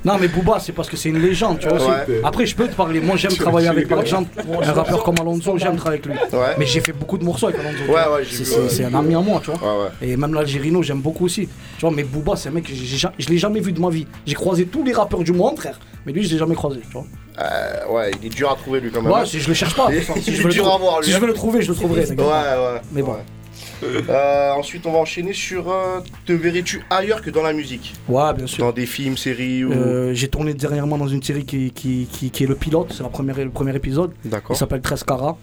[0.04, 1.78] Non, mais Booba, c'est parce que c'est une légende, tu vois.
[1.78, 2.20] Ouais.
[2.24, 3.00] Après, je peux te parler.
[3.00, 4.30] Moi, j'aime travailler avec, par exemple,
[4.62, 6.38] un rappeur comme Alonso, j'aime travailler avec lui.
[6.38, 6.54] Ouais.
[6.58, 7.84] Mais j'ai fait beaucoup de morceaux avec Alonso.
[7.92, 8.24] Ouais,
[8.68, 9.90] C'est- un ami à moi, tu vois.
[10.02, 11.46] Et même l'Algérino, j'aime beaucoup aussi.
[11.76, 14.06] Tu vois, mais Booba, c'est un mec je l'ai jamais vu de ma vie.
[14.26, 15.78] J'ai croisé tous les rappeurs du monde, frère.
[16.06, 17.04] Mais lui, je l'ai jamais croisé, tu vois.
[17.38, 19.12] Euh, ouais, il est dur à trouver lui quand même.
[19.12, 19.88] Ouais, si je le cherche pas.
[20.20, 21.06] Si je veux le dur trou- à voir lui.
[21.06, 22.00] Si je veux le trouver, je le trouverai.
[22.06, 22.80] Ouais, ouais.
[22.92, 23.12] Mais bon.
[23.12, 23.18] ouais.
[24.10, 27.94] Euh, ensuite, on va enchaîner sur euh, te verrais-tu ailleurs que dans la musique?
[28.08, 28.64] Ouais, bien sûr.
[28.64, 29.72] Dans des films, séries ou.
[29.72, 33.02] Euh, j'ai tourné dernièrement dans une série qui, qui, qui, qui est le pilote, c'est
[33.02, 34.12] le premier épisode.
[34.24, 34.56] D'accord.
[34.56, 35.36] Il s'appelle 13 Cara.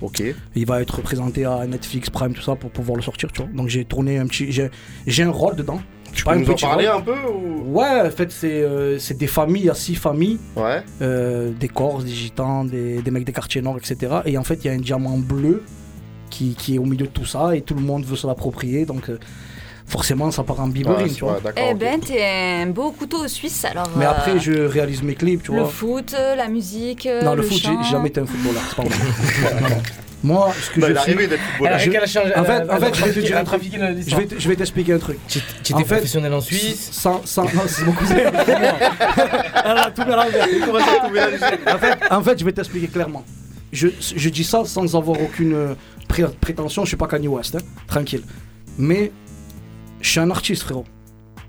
[0.00, 0.22] Ok.
[0.54, 3.50] Il va être présenté à Netflix, Prime, tout ça pour pouvoir le sortir, tu vois.
[3.52, 4.52] Donc j'ai tourné un petit.
[4.52, 5.80] J'ai, un rôle dedans.
[6.12, 6.98] Tu peux nous en parler rôle.
[6.98, 7.76] un peu ou...
[7.76, 10.38] Ouais, en fait, c'est, euh, des familles, il y a six familles.
[10.54, 10.82] Ouais.
[11.02, 14.20] euh, des Corses, des Gitans, des, des mecs des quartiers nord, etc.
[14.24, 15.62] Et en fait, il y a un diamant bleu
[16.30, 18.84] qui, qui est au milieu de tout ça et tout le monde veut se l'approprier.
[18.86, 19.18] Donc euh,
[19.86, 21.34] forcément, ça part en biberine, Ouais, tu vois.
[21.34, 22.22] ouais, d'accord, Eh ben, t'es
[22.62, 23.88] un beau couteau suisse alors.
[23.96, 25.68] Mais euh, après, je réalise mes clips, tu Le vois.
[25.68, 27.08] foot, euh, la musique.
[27.22, 27.82] Non, le, le foot, j'ai chant.
[27.82, 29.76] j'ai jamais été un footballeur, c'est pas vrai.
[30.24, 31.78] Moi, ce que Bah, je suis- d'être footballeur.
[31.78, 31.90] Je-
[32.40, 33.62] En fait, en fait, je vais te dire un truc.
[34.06, 35.18] Je vais te- je vais t'expliquer un truc.
[35.28, 35.38] Tu
[35.74, 36.88] En étais fait, professionnel en Suisse.
[36.92, 38.16] Sans, sans, non, c'est mon cousin.
[38.16, 40.38] Elle a tout mélangé
[41.66, 43.22] en, fait, en fait, je vais t'expliquer clairement.
[43.72, 45.74] Je, je dis ça sans avoir aucune euh,
[46.06, 46.84] prétention.
[46.84, 48.22] Je suis pas Kanye West, hein, tranquille.
[48.78, 49.12] Mais
[50.00, 50.84] je suis un artiste, frérot.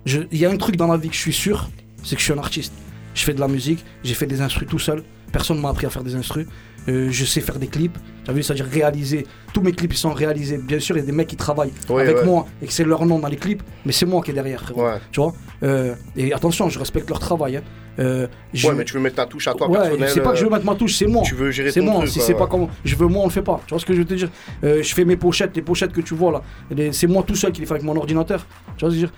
[0.06, 1.70] Il y a un truc dans la vie que je suis sûr,
[2.04, 2.74] c'est que je suis un artiste.
[3.16, 5.04] Je fais de la musique, j'ai fait des instrus tout seul.
[5.32, 6.48] Personne m'a appris à faire des instrus.
[6.88, 7.98] Euh, je sais faire des clips.
[8.26, 9.26] T'as vu, c'est-à-dire réaliser.
[9.54, 10.58] Tous mes clips ils sont réalisés.
[10.58, 12.26] Bien sûr, il y a des mecs qui travaillent avec ouais.
[12.26, 14.62] moi et que c'est leur nom dans les clips, mais c'est moi qui est derrière,
[14.62, 14.84] frérot.
[14.86, 14.98] Ouais.
[15.12, 17.58] Tu vois Euh, Et attention, je respecte leur travail.
[17.58, 17.62] hein.
[17.98, 20.10] Euh, je- Ouais, mais tu veux mettre ta touche à toi Ouais, personnelle.
[20.10, 21.22] c'est pas que je veux mettre ma touche, c'est moi.
[21.24, 21.96] Tu veux gérer C'est moi.
[22.00, 23.62] truc, si c'est pas comme je veux, moi on le fait pas.
[23.66, 24.30] Tu vois ce que je veux te dire
[24.62, 26.42] Je fais mes pochettes, les pochettes que tu vois là.
[26.72, 28.46] les- C'est moi tout seul qui les fais avec mon ordinateur.
[28.78, 29.14] Tu vois ce que je veux dire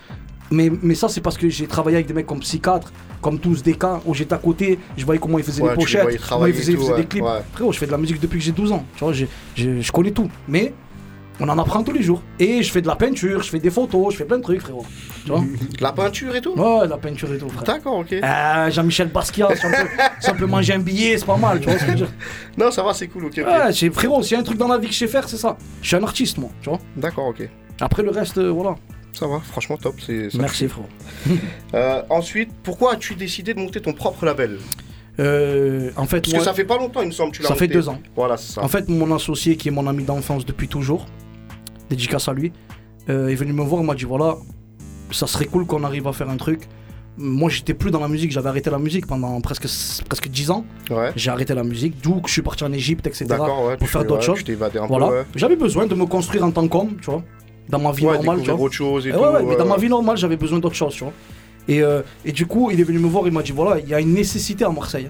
[0.51, 3.63] mais, mais ça c'est parce que j'ai travaillé avec des mecs comme Psychiatre, comme tous
[3.63, 6.45] des cas où j'étais à côté, je voyais comment ils faisaient Ouais, les pochettes, comment
[6.45, 7.23] ils faisaient, ils des clips.
[7.23, 7.41] ouais.
[7.53, 8.85] Frérot, je fais de la musique depuis que j'ai 12 ans.
[8.95, 10.29] Tu vois, j'ai- j'ai- je connais tout.
[10.47, 10.73] Mais
[11.39, 12.21] on en apprend tous les jours.
[12.39, 14.61] Et je fais de la peinture, je fais des photos, je fais plein de trucs,
[14.61, 14.85] frérot.
[15.25, 15.43] Tu vois
[15.79, 16.53] La peinture et tout?
[16.55, 17.63] Ouais, la peinture et tout, frère.
[17.63, 18.13] D'accord, ok.
[18.13, 19.75] Euh, Jean-Michel Basquiat, si on, peut,
[20.19, 21.97] si on peut manger un billet, c'est pas mal, tu vois ce que je veux
[22.05, 22.13] dire.
[22.57, 23.37] Non, ça va, c'est cool, ok.
[23.45, 25.37] Ouais, frérot, s'il y a un truc dans la vie que je sais faire, c'est
[25.37, 25.57] ça.
[25.81, 26.79] Je suis un artiste, moi, tu vois.
[26.95, 27.47] D'accord, ok.
[27.81, 28.75] Après le reste, euh, voilà.
[29.13, 29.95] Ça va, franchement top.
[30.05, 30.87] c'est Merci, frérot.
[31.73, 34.57] Euh, ensuite, pourquoi as-tu décidé de monter ton propre label?
[35.19, 37.49] Euh, en fait, Parce moi, que ça fait pas longtemps, il me semble, tu l'as
[37.49, 37.99] ça fait deux ans.
[38.15, 38.63] Voilà, c'est ça.
[38.63, 41.05] En fait, mon associé, qui est mon ami d'enfance depuis toujours,
[41.89, 42.53] dédicace à lui,
[43.09, 44.37] euh, est venu me voir, il m'a dit voilà,
[45.11, 46.67] ça serait cool qu'on arrive à faire un truc.
[47.19, 49.65] Moi, j'étais plus dans la musique, j'avais arrêté la musique pendant presque,
[50.07, 50.65] presque 10 ans.
[50.91, 51.11] Ouais.
[51.15, 53.25] J'ai arrêté la musique, d'où que je suis parti en Égypte, etc.
[53.25, 54.37] D'accord, ouais, pour tu faire d'autres ouais, choses.
[54.37, 55.07] tu t'es évadé un peu, voilà.
[55.09, 55.25] ouais.
[55.35, 57.23] J'avais besoin de me construire en tant qu'homme, tu vois,
[57.69, 58.35] dans ma vie Ouais, normale.
[58.37, 58.65] Tu découvrir vois.
[58.65, 59.81] autre chose et tout, ouais, ouais, mais ouais, dans ma ouais.
[59.81, 61.13] vie normale, j'avais besoin d'autre chose, tu vois.
[61.67, 63.87] Et, euh, et du coup, il est venu me voir, il m'a dit voilà, il
[63.89, 65.09] y a une nécessité à Marseille.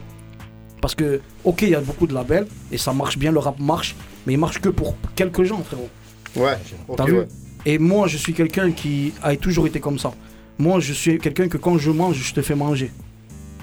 [0.81, 3.59] Parce que, ok, il y a beaucoup de labels, et ça marche bien, le rap
[3.59, 5.89] marche, mais il marche que pour quelques gens, frérot.
[6.35, 7.27] Ouais, ok, T'as vu ouais.
[7.65, 10.13] Et moi, je suis quelqu'un qui a toujours été comme ça.
[10.59, 12.91] Moi, je suis quelqu'un que quand je mange, je te fais manger.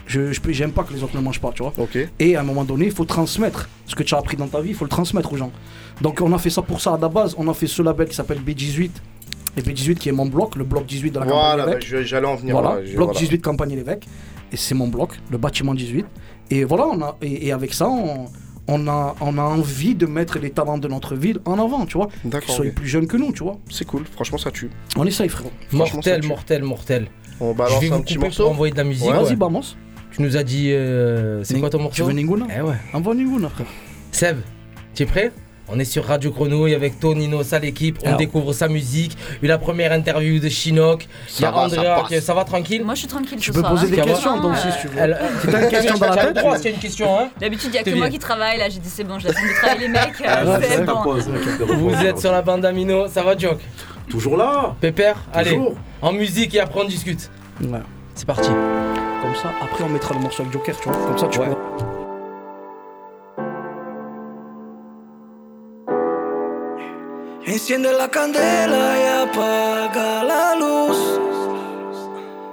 [0.06, 1.72] Je j'aime pas que les autres ne mangent pas, tu vois.
[2.18, 4.60] Et à un moment donné, il faut transmettre ce que tu as appris dans ta
[4.60, 5.50] vie, il faut le transmettre aux gens.
[6.02, 7.34] Donc on a fait ça pour ça à la base.
[7.38, 8.90] On a fait ce label qui s'appelle B18.
[9.56, 11.86] Et B18 qui est mon bloc, le bloc 18 de la Voilà, campagne bah, l'évêque.
[11.86, 13.20] je- j'allais en venir Voilà, là, bloc voilà.
[13.20, 14.06] 18 campagne l'évêque.
[14.52, 16.04] Et c'est mon bloc, le bâtiment 18.
[16.50, 18.26] Et voilà, on a, et, et avec ça, on,
[18.66, 21.96] on a, on a envie de mettre les talents de notre ville en avant, tu
[21.98, 22.08] vois.
[22.22, 23.56] Qu'ils soient plus jeunes que nous, tu vois.
[23.70, 24.70] C'est cool, franchement ça tue.
[24.96, 25.52] On essaye, frérot.
[25.72, 27.06] Mortel, mortel, mortel.
[27.40, 29.06] On balance Je vais un vous petit couper morceau pour envoyer de la musique.
[29.08, 29.76] Ouais, vas-y, balance.
[30.14, 30.70] Tu nous as dit.
[30.72, 32.74] euh, c'est quoi ton morceau Tu veux Ninguna Eh ouais.
[32.92, 33.66] Envoie Ninguna, frère.
[34.12, 34.38] Seb,
[34.94, 35.32] tu es prêt?
[35.66, 37.98] On est sur Radio Grenouille avec Tonino, ça l'équipe.
[38.02, 38.18] On Alors.
[38.18, 39.16] découvre sa musique.
[39.42, 41.06] Eu la première interview de Chinook.
[41.38, 42.04] Il y a Ça va, ça Andrea.
[42.06, 42.84] qui- Ça va tranquille?
[42.84, 43.72] Moi, je suis tranquille Tu ce peux soir.
[43.72, 43.90] poser hein.
[44.04, 44.98] des questions, donc, Euh, si tu veux.
[45.00, 45.18] Elle-
[45.50, 47.70] t'as une question dans la tête, droit tu- s'il y a une question, hein D'habitude,
[47.70, 48.58] il n'y a que moi qui travaille.
[48.58, 50.22] Là, j'ai dit c'est bon, je laisse de travailler les mecs.
[50.24, 51.02] Ah, euh, c'est c'est bon.
[51.02, 51.30] pause.
[51.66, 53.60] Vous êtes sur la bande Amino, ça va Joke
[54.10, 55.58] Toujours là Pépère, allez,
[56.02, 57.30] en musique et après on discute.
[57.62, 57.78] Ouais.
[58.14, 58.50] C'est parti.
[59.24, 60.98] Comme ça, après on mettra le morceau avec Joker, tu vois.
[61.06, 61.46] Comme ça, tu Ouais.
[61.46, 61.58] vois.
[67.48, 70.98] Enciende la candela y apaga la luz.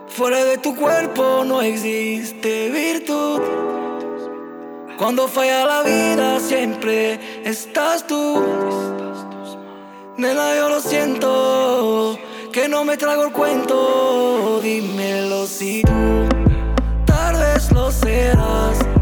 [0.08, 3.42] Fuera de tu cuerpo no existe virtud.
[4.98, 8.42] Cuando falla la vida siempre estás tú.
[10.16, 12.18] Nena, yo lo siento,
[12.54, 14.62] que no me trago el cuento.
[14.62, 16.31] Dímelo si tú
[18.12, 19.01] with us.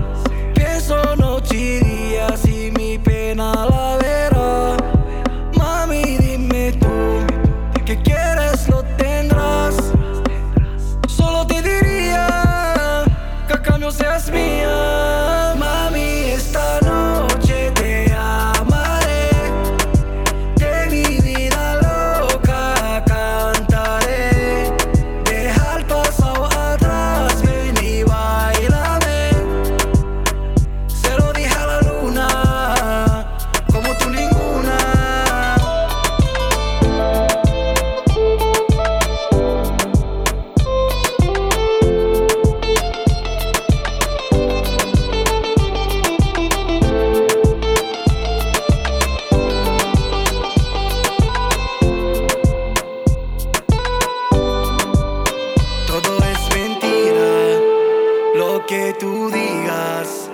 [58.40, 60.30] Lo que tú digas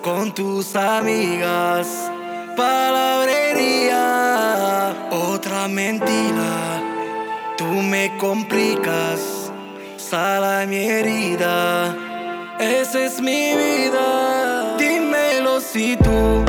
[0.00, 1.88] con tus amigas.
[2.56, 3.98] Palabrería,
[5.10, 6.80] otra mentira.
[7.56, 9.50] Tú me complicas,
[9.96, 11.96] sala mi herida.
[12.60, 14.76] Esa es mi vida.
[14.78, 16.47] Dímelo si tú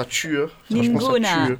[0.00, 0.38] ça tue.
[0.38, 0.46] Hein.
[0.70, 1.58] Franchement, ça tue.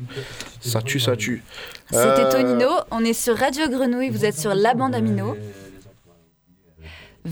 [0.60, 1.42] Ça tue, ça tue.
[1.90, 2.68] C'était Euh, Tonino.
[2.90, 4.10] On est sur Radio Grenouille.
[4.10, 5.36] Vous êtes sur la bande Amino.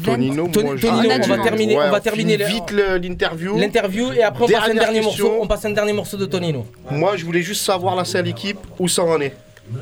[0.04, 3.56] Tonino, moi, Tonino, on va terminer, Ouais, on va terminer vite l'interview.
[3.58, 5.38] l'interview et après on passe un dernier morceau.
[5.40, 6.66] On passe un dernier morceau de Tonino.
[6.90, 9.34] Moi, je voulais juste savoir la seule équipe où ça en est.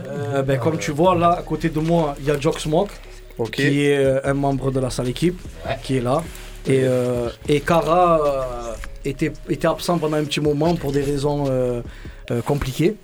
[0.09, 2.91] Euh, ben, comme tu vois, là, à côté de moi, il y a Jock Smoke,
[3.39, 3.51] Ok.
[3.53, 5.41] qui est euh, un membre de la salle équipe,
[5.83, 6.23] qui est là.
[6.69, 11.45] Et, euh, et Kara euh, était, était absent pendant un petit moment pour des raisons
[11.49, 11.81] euh,
[12.31, 12.97] euh, compliquées.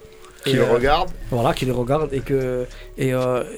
[0.45, 1.09] Qui le regarde.
[1.31, 2.67] Voilà, qui les regarde et que
[2.99, 3.13] et,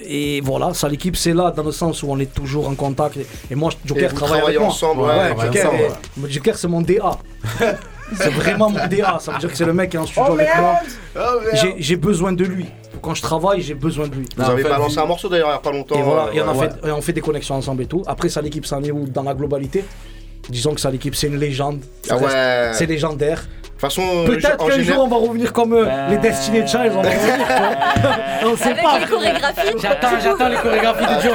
[0.05, 3.17] et voilà, ça l'équipe c'est là dans le sens où on est toujours en contact
[3.17, 4.67] et, et moi Joker vous travaille moi.
[4.67, 7.17] ensemble, ouais, Ouais, travaillez Joker, ensemble, est- Joker, c'est mon DA.
[8.13, 9.17] C'est vraiment mon DA.
[9.19, 10.79] Ça veut dire que c'est le mec qui est en studio Oh, avec moi.
[11.17, 11.21] Oh.
[11.77, 12.65] J'ai- besoin de lui.
[13.01, 14.25] Quand je travaille, j'ai besoin de lui.
[14.35, 15.95] Vous avez balancé un morceau d'ailleurs il y a pas longtemps.
[15.95, 18.03] Et voilà, et on, a euh, fait, et on fait des connexions ensemble et tout.
[18.07, 19.85] Après, ça l'équipe, est où dans la globalité?
[20.49, 21.81] Disons que ça l'équipe, c'est une légende.
[22.09, 22.71] Ah ouais.
[22.73, 23.45] C'est légendaire.
[23.85, 26.91] Façon, euh, Peut-être en qu'un général- jour on va revenir comme euh, les Destiny Child,
[26.95, 27.35] on va revenir.
[28.45, 28.99] on sait Avec pas.
[28.99, 29.67] les chorégraphies.
[29.81, 31.33] J'attends, j'attends les chorégraphies de Joe.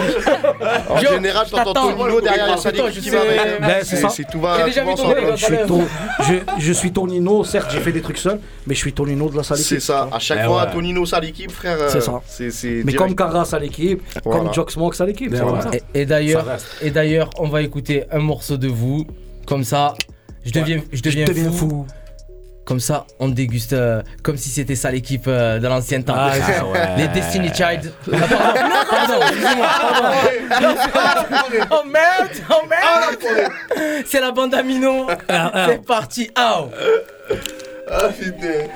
[0.88, 1.72] En Joe, général, je t'entends.
[1.92, 3.60] Tonino derrière, il y a Attends, Salik je qui va avec.
[3.60, 4.08] Ben, c'est ça.
[4.08, 4.58] C'est tout va.
[4.58, 5.14] J'ai déjà tout vu va ton ensemble.
[5.14, 5.86] collègue, Je suis, ton-
[6.20, 9.36] je, je suis Tonino, certes j'ai fait des trucs seul, mais je suis Tonino de
[9.36, 10.08] la salle C'est équipe, ça.
[10.12, 10.66] À chaque Eh fois.
[10.66, 11.76] Tonino, ça l'équipe, frère.
[11.88, 12.20] C'est ça.
[12.84, 15.30] Mais comme Carras à l'équipe, comme Jock Smoke à l'équipe.
[15.30, 15.44] Ben.
[15.94, 16.44] Et, d'ailleurs,
[16.82, 19.06] et d'ailleurs, on va écouter un morceau de vous.
[19.46, 19.94] Comme ça,
[20.44, 21.68] je deviens, je deviens, Je deviens fou.
[21.70, 21.86] fou.
[22.70, 26.14] Comme ça, on déguste euh, comme si c'était ça l'équipe euh, de l'ancien temps.
[26.16, 26.30] Ah,
[26.96, 27.92] Les Destiny Child.
[28.12, 31.66] Ah, pardon, pardon, excusez-moi, pardon.
[31.72, 34.04] Oh merde, oh merde.
[34.06, 35.08] C'est la bande Amino.
[35.28, 35.66] ah.
[35.68, 36.30] C'est parti.
[36.38, 36.68] Oh.
[37.90, 38.68] Ah putain.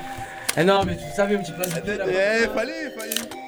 [0.57, 1.63] Eh non, mais tu savais un petit peu.
[1.63, 3.44] Eh, fallait, fallait.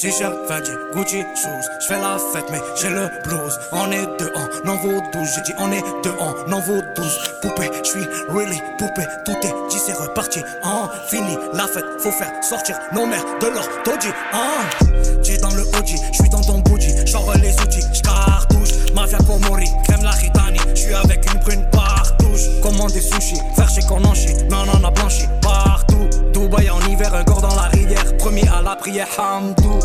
[0.00, 3.58] T-shirt, Fendi, Gucci, shoes, j'fais la fête mais j'ai le blues.
[3.70, 6.80] On est deux, on en vaut douze, j'ai dit on est deux, on en vaut
[6.96, 7.18] douze.
[7.42, 10.40] Poupée, j'suis really poupée, tout est dit c'est reparti.
[10.62, 14.08] En fini la fête, faut faire sortir nos mères de leur taudis.
[14.32, 19.68] En J'ai dans le OG, j'suis dans ton bougie, j'envoie les outils, j'cartouche Mafia Komori,
[19.84, 22.48] crème la ritani, j'suis avec une brune partouche.
[22.62, 26.08] Commande des sushis, faire chez Konanchi, mais on en a blanchi partout.
[26.32, 29.79] Dubaï en hiver, un corps dans la rivière, premier à la prière, Hamdou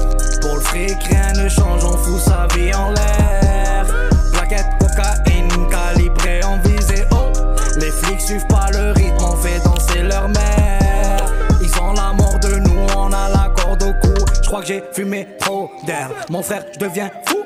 [0.76, 3.86] Rien ne change, on fout sa vie en l'air
[4.34, 7.32] Plaquette, cocaïne, calibrée en visée haut
[7.78, 12.38] Les flics suivent pas le rythme, on fait danser leur mère Ils ont la mort
[12.42, 16.10] de nous, on a la corde au cou Je crois que j'ai fumé trop d'air
[16.30, 17.38] Mon frère, je deviens fou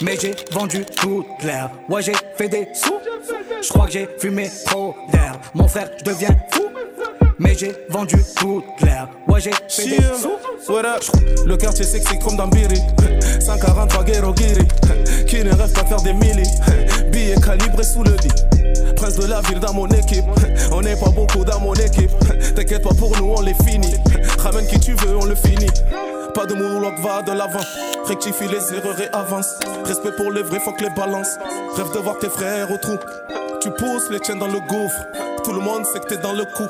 [0.00, 1.70] mais j'ai vendu toute l'air.
[1.88, 2.98] Ouais, j'ai fait des sous.
[3.62, 5.38] Je crois que j'ai fumé trop d'air.
[5.54, 6.62] Mon frère, je deviens fou.
[7.42, 9.08] Mais j'ai vendu toute l'air.
[9.26, 10.72] Ouais, j'ai fait des sous.
[10.72, 11.02] what up?
[11.44, 12.80] Le quartier sexy comme dans Biri.
[13.40, 14.66] 143 Guerrero Guiri
[15.26, 16.48] Qui ne rêve pas faire des millis
[17.10, 18.94] Billets calibrés sous le lit.
[18.94, 20.24] Prince de la ville dans mon équipe.
[20.70, 22.12] On n'est pas beaucoup dans mon équipe.
[22.54, 23.96] T'inquiète pas pour nous on les finit.
[24.38, 25.66] Ramène qui tu veux on le finit.
[26.34, 27.64] Pas de moonwalk va de l'avant.
[28.06, 29.48] Rectifie les erreurs et avance
[29.84, 31.38] Respect pour les vrais faut que les balances.
[31.76, 32.96] Rêve de voir tes frères au trou
[33.62, 35.06] Tu pousses les tiens dans le gouffre
[35.44, 36.66] Tout le monde sait que t'es dans le coup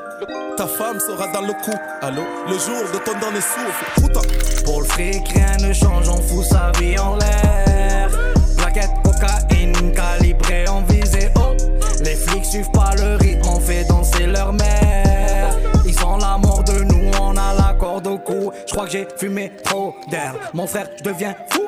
[0.58, 4.20] Ta femme sera dans le coup Allô Le jour de ton dernier souffle Putain
[4.66, 8.10] Pour le fric, rien ne change, on fout sa vie en l'air.
[8.58, 11.56] Plaquette, cocaïne, calibrée en visée haut.
[12.04, 15.56] Les flics suivent pas le rythme, on fait danser leur mère.
[15.86, 18.52] Ils ont la mort de nous, on a la corde au cou.
[18.66, 20.34] Je crois que j'ai fumé trop d'air.
[20.52, 21.62] Mon frère, je deviens fou.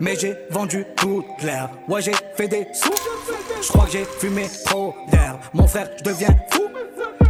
[0.00, 1.70] Mais j'ai vendu toute l'air.
[1.88, 2.90] Ouais, j'ai fait des sous.
[3.62, 5.38] Je crois que j'ai fumé trop d'air.
[5.52, 6.62] Mon frère, je deviens fou.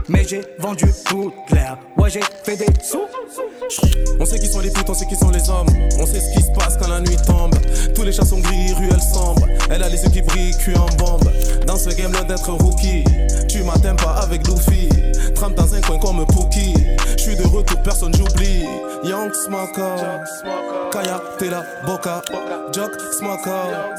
[0.08, 1.78] Mais j'ai vendu toute l'air.
[1.96, 3.06] Ouais, j'ai fait des sous.
[4.20, 5.68] On sait qui sont les putes, on sait qui sont les hommes.
[5.98, 7.54] On sait ce qui se passe quand la nuit tombe.
[7.94, 9.46] Tous les chats sont gris, ruelles sombres.
[9.70, 11.30] Elle a les yeux qui brillent, cul en bombe.
[11.66, 13.04] Dans ce game, loin d'être rookie.
[13.48, 14.88] Tu m'atteins pas avec Luffy.
[15.34, 16.74] Trempe dans un coin comme Pookie.
[17.16, 18.64] Je suis de retour, personne j'oublie.
[19.04, 20.20] Young Smoker.
[20.92, 22.22] Kaya, Tela, Boca.
[22.72, 23.94] Jock Smoker.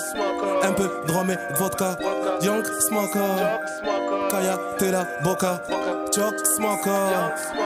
[0.64, 1.98] Un peu de et vodka.
[2.42, 3.60] Young Smoker.
[4.30, 5.62] Kaya, Tela, Boca.
[6.16, 6.36] Jock.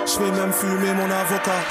[0.08, 1.62] J'fais même fumer mon avocat.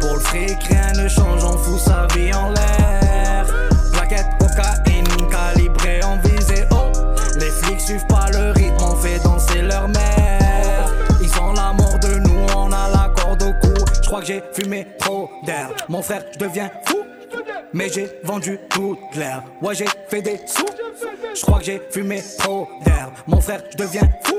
[0.00, 3.46] Pour le fric, rien ne change, on fout sa vie en l'air.
[3.92, 6.90] Plaquette, cocaïne, calibrée en visée haut.
[7.38, 10.92] Les flics suivent pas le rythme, on fait danser leur mère.
[11.20, 13.84] Ils ont la mort de nous, on a la corde au cou.
[14.02, 15.68] Je crois que j'ai fumé trop d'air.
[15.88, 16.98] Mon frère, je deviens fou.
[17.72, 19.44] Mais j'ai vendu toute l'air.
[19.62, 20.66] Ouais, j'ai fait des sous.
[21.36, 23.10] Je crois que j'ai fumé trop d'air.
[23.28, 24.36] Mon frère, je deviens fou.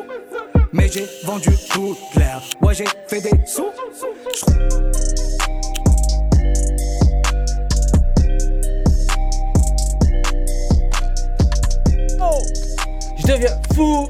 [0.74, 2.42] Mais j'ai vendu toute l'air.
[2.62, 3.72] Ouais, j'ai fait des sous.
[13.18, 14.10] Je deviens fou.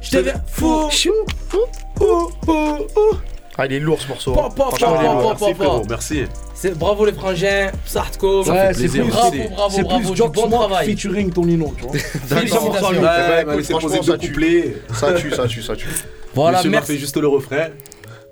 [0.00, 0.88] Je deviens fou.
[3.56, 4.32] Ah, il est lourd ce morceau.
[4.32, 5.36] Pa, pa, Franchement, pa, il est pa, lourd.
[5.36, 5.82] pa, pa, pa.
[5.88, 6.24] Merci.
[6.54, 8.42] C'est bravo les frangins, Sartko.
[8.44, 10.86] Ouais, c'est plus, bravo, c'est- bravo, c'est bravo, plus du Jock bon Smoke travail.
[10.90, 11.92] featuring Tonino, tu vois.
[11.92, 14.28] Ouais, Ouais, bah, ça deux tue.
[14.28, 14.76] couplets.
[14.92, 15.88] Ça tue, ça tue, ça tue.
[16.34, 16.92] Voilà, Monsieur merci.
[16.92, 17.66] fait juste le refrain.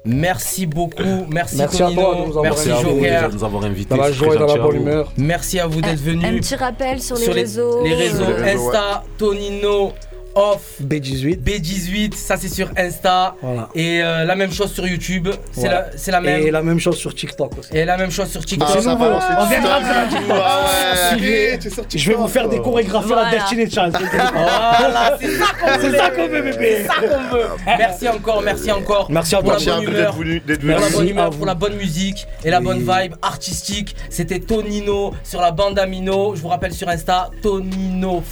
[0.04, 3.64] Merci beaucoup, merci, Merci à Tonino, toi de nous avoir merci Joker, de nous avoir
[3.64, 3.94] invités.
[3.94, 4.82] Dans la c'est joie très et dans la gentil à bonne vous.
[4.82, 5.12] humeur.
[5.16, 7.84] merci à vous d'être Un, un venus petit rappel sur les sur les, réseaux.
[7.84, 9.92] les réseaux Les réseaux, Insta, Tonino,
[10.34, 11.42] off B18.
[11.42, 13.36] B18, ça c'est sur Insta.
[13.42, 13.68] Voilà.
[13.74, 15.28] Et euh, la même chose sur YouTube.
[15.52, 16.42] C'est la, c'est la même.
[16.42, 17.70] Et la même chose sur TikTok aussi.
[17.76, 18.68] Et la même chose sur TikTok.
[18.72, 19.04] C'est nouveau.
[19.38, 19.84] On viendra TikTok.
[19.84, 20.36] faire un TikTok.
[20.42, 21.16] Ah ouais.
[21.18, 21.58] Suivez.
[21.60, 22.64] Tu es sur Je vais vous faire des TikTok.
[22.64, 23.96] chorégraphies à Destiny Child.
[24.32, 25.98] Voilà, c'est ça qu'on C'est voulait.
[25.98, 26.76] ça qu'on veut, bébé.
[26.82, 27.46] C'est ça qu'on veut.
[27.66, 29.10] Merci encore, merci encore.
[29.10, 29.90] Merci à vous humeur.
[29.92, 30.40] d'être venu.
[30.40, 30.82] d'être Pour la venu.
[30.82, 31.44] bonne Merci humeur, à pour vous.
[31.44, 33.94] la bonne musique et la bonne vibe artistique.
[34.10, 36.34] C'était Tonino sur la bande Amino.
[36.34, 38.22] Je vous rappelle sur Insta, Tonino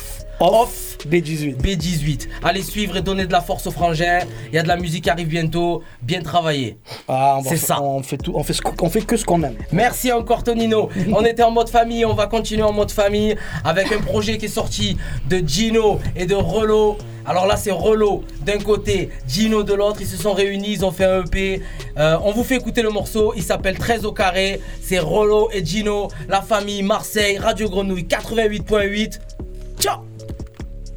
[0.40, 1.60] Off B18.
[1.60, 2.28] B18.
[2.42, 4.20] Allez suivre et donner de la force aux frangins.
[4.48, 5.82] Il y a de la musique qui arrive bientôt.
[6.00, 6.78] Bien travaillé.
[7.08, 7.82] Ah, C'est ça.
[7.82, 8.32] On fait tout.
[8.34, 9.56] On fait, ce on fait que ce qu'on aime.
[9.70, 10.88] Merci encore Tonino.
[11.12, 14.46] On était en mode famille, on va continuer en mode famille avec un projet qui
[14.46, 14.96] est sorti
[15.28, 16.96] de Gino et de Relo.
[17.26, 20.90] Alors là c'est Relo d'un côté, Gino de l'autre, ils se sont réunis, ils ont
[20.90, 21.60] fait un EP.
[21.98, 24.60] Euh, on vous fait écouter le morceau, il s'appelle 13 au carré.
[24.80, 29.18] C'est Relo et Gino, la famille Marseille, Radio Grenouille 88.8.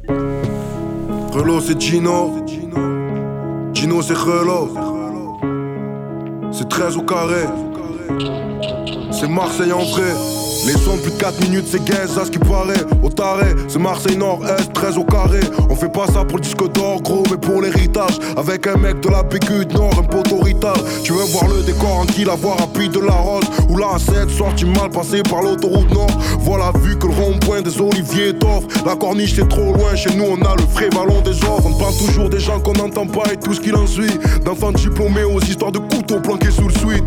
[0.08, 2.44] Relo c'est Gino.
[3.72, 4.68] Gino c'est Relo.
[6.52, 7.44] C'est 13 au carré.
[9.10, 10.12] C'est Marseille en vrai.
[10.66, 12.80] Les sons plus de 4 minutes, c'est gaze à ce qui paraît.
[13.02, 15.40] Au taré, c'est Marseille Nord-Est, 13 au carré.
[15.68, 18.18] On fait pas ça pour le disque d'or, gros, mais pour l'héritage.
[18.36, 20.76] Avec un mec de la PQ Nord, un poteau rital.
[21.02, 23.44] Tu veux voir le décor en qui la voie rapide de la Rose.
[23.68, 26.10] Ou la 7 sorti mal passé par l'autoroute Nord.
[26.40, 28.68] Voilà, vu que le rond-point des Oliviers t'offre.
[28.86, 31.66] La corniche c'est trop loin, chez nous on a le vrai ballon des offres.
[31.66, 34.18] On parle toujours des gens qu'on n'entend pas et tout ce qu'il en suit.
[34.44, 37.04] D'enfants diplômés aux histoires de couteaux planqués sous le suite.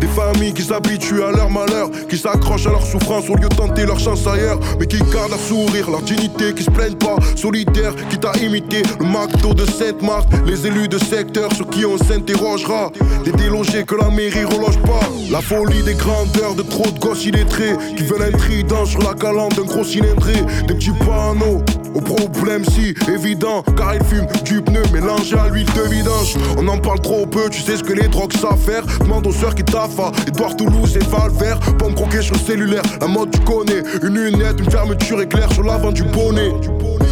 [0.00, 3.54] Des familles qui s'habituent à leur malheur, qui s'accrochent à leur souffrance au lieu de
[3.54, 7.16] tenter leur chance ailleurs, mais qui gardent leur sourire, leur dignité, qui se plaignent pas,
[7.36, 11.98] solitaires, qui t'a imité le McDo de Sainte-Marthe, les élus de secteur sur qui on
[11.98, 12.90] s'interrogera,
[13.24, 17.26] des délogés que la mairie reloge pas, la folie des grandeurs de trop de gosses
[17.26, 20.34] illettrés, qui veulent un trident sur la calandre d'un gros cylindré,
[20.66, 21.62] des petits panneaux.
[21.94, 26.36] Au problème si évident car il fume du pneu mélangé à l'huile de vidange.
[26.56, 28.84] On en parle trop peu, tu sais ce que les drogues savent faire.
[29.00, 31.58] Demande aux sœurs qui taffent à Edouard Toulouse et Valvert.
[31.78, 33.82] Pomme croquée sur le cellulaire, la mode tu connais.
[34.02, 36.52] Une lunette, une fermeture éclair sur l'avant du bonnet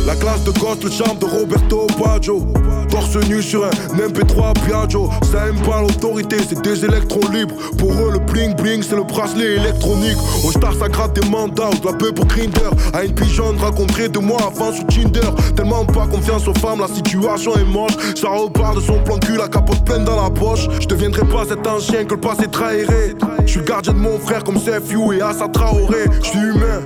[0.06, 2.46] La classe de gosse, le charme de Roberto Baggio.
[2.88, 5.10] Torse nu sur un MP3 Piaggio.
[5.30, 7.54] Ça aime pas l'autorité, c'est des électrons libres.
[7.76, 10.16] Pour eux le bling bling c'est le bracelet électronique.
[10.44, 12.70] Au star ça gratte des mandats de la peu pour Grinder.
[12.94, 15.28] À une pigeonne raconterait de moi avant sur Tinder.
[15.56, 17.96] Tellement pas confiance aux femmes, la situation est moche.
[18.14, 20.68] Ça repart de son plan cul, la capote pleine dans la poche.
[20.80, 23.14] Je deviendrai pas cet ancien que le passé trahirait.
[23.42, 26.04] Je suis le gardien de mon frère comme Sefiu et Assa Traoré.
[26.22, 26.80] Je suis humain.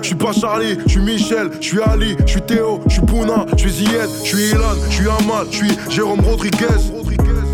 [0.00, 3.02] Je suis pas Charlie, je suis Michel, je suis Ali, je suis Théo, je suis
[3.02, 6.66] Pouna, je suis Zied, je suis Ilan, je suis Amal, je suis Jérôme Rodriguez.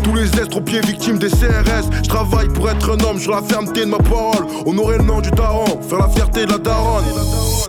[0.03, 3.81] Tous les estropiés victimes des CRS, je travaille pour être un homme sur la fermeté
[3.81, 4.45] de ma parole.
[4.65, 7.68] Honorer le nom du daron, faire la fierté de la daronne.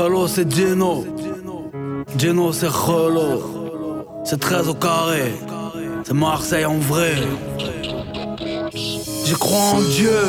[0.00, 1.04] Hello, c'est Gino.
[2.16, 4.22] Gino, c'est Hello.
[4.24, 5.32] C'est 13 au carré.
[6.04, 7.14] C'est Marseille en vrai.
[8.72, 10.20] Je crois en Dieu.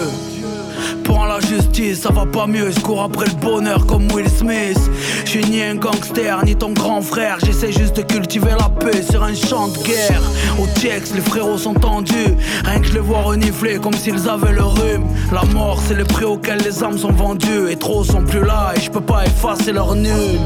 [1.03, 2.71] Pour la justice, ça va pas mieux.
[2.71, 4.79] Je cours après le bonheur comme Will Smith.
[5.25, 7.37] Je suis ni un gangster, ni ton grand frère.
[7.43, 10.21] J'essaie juste de cultiver la paix sur un champ de guerre.
[10.59, 12.35] Au Tiex, les frérots sont tendus.
[12.65, 15.05] Rien que je les vois renifler comme s'ils avaient le rhume.
[15.31, 17.69] La mort, c'est le prix auquel les âmes sont vendues.
[17.69, 20.39] Et trop sont plus là, et je peux pas effacer leur nul.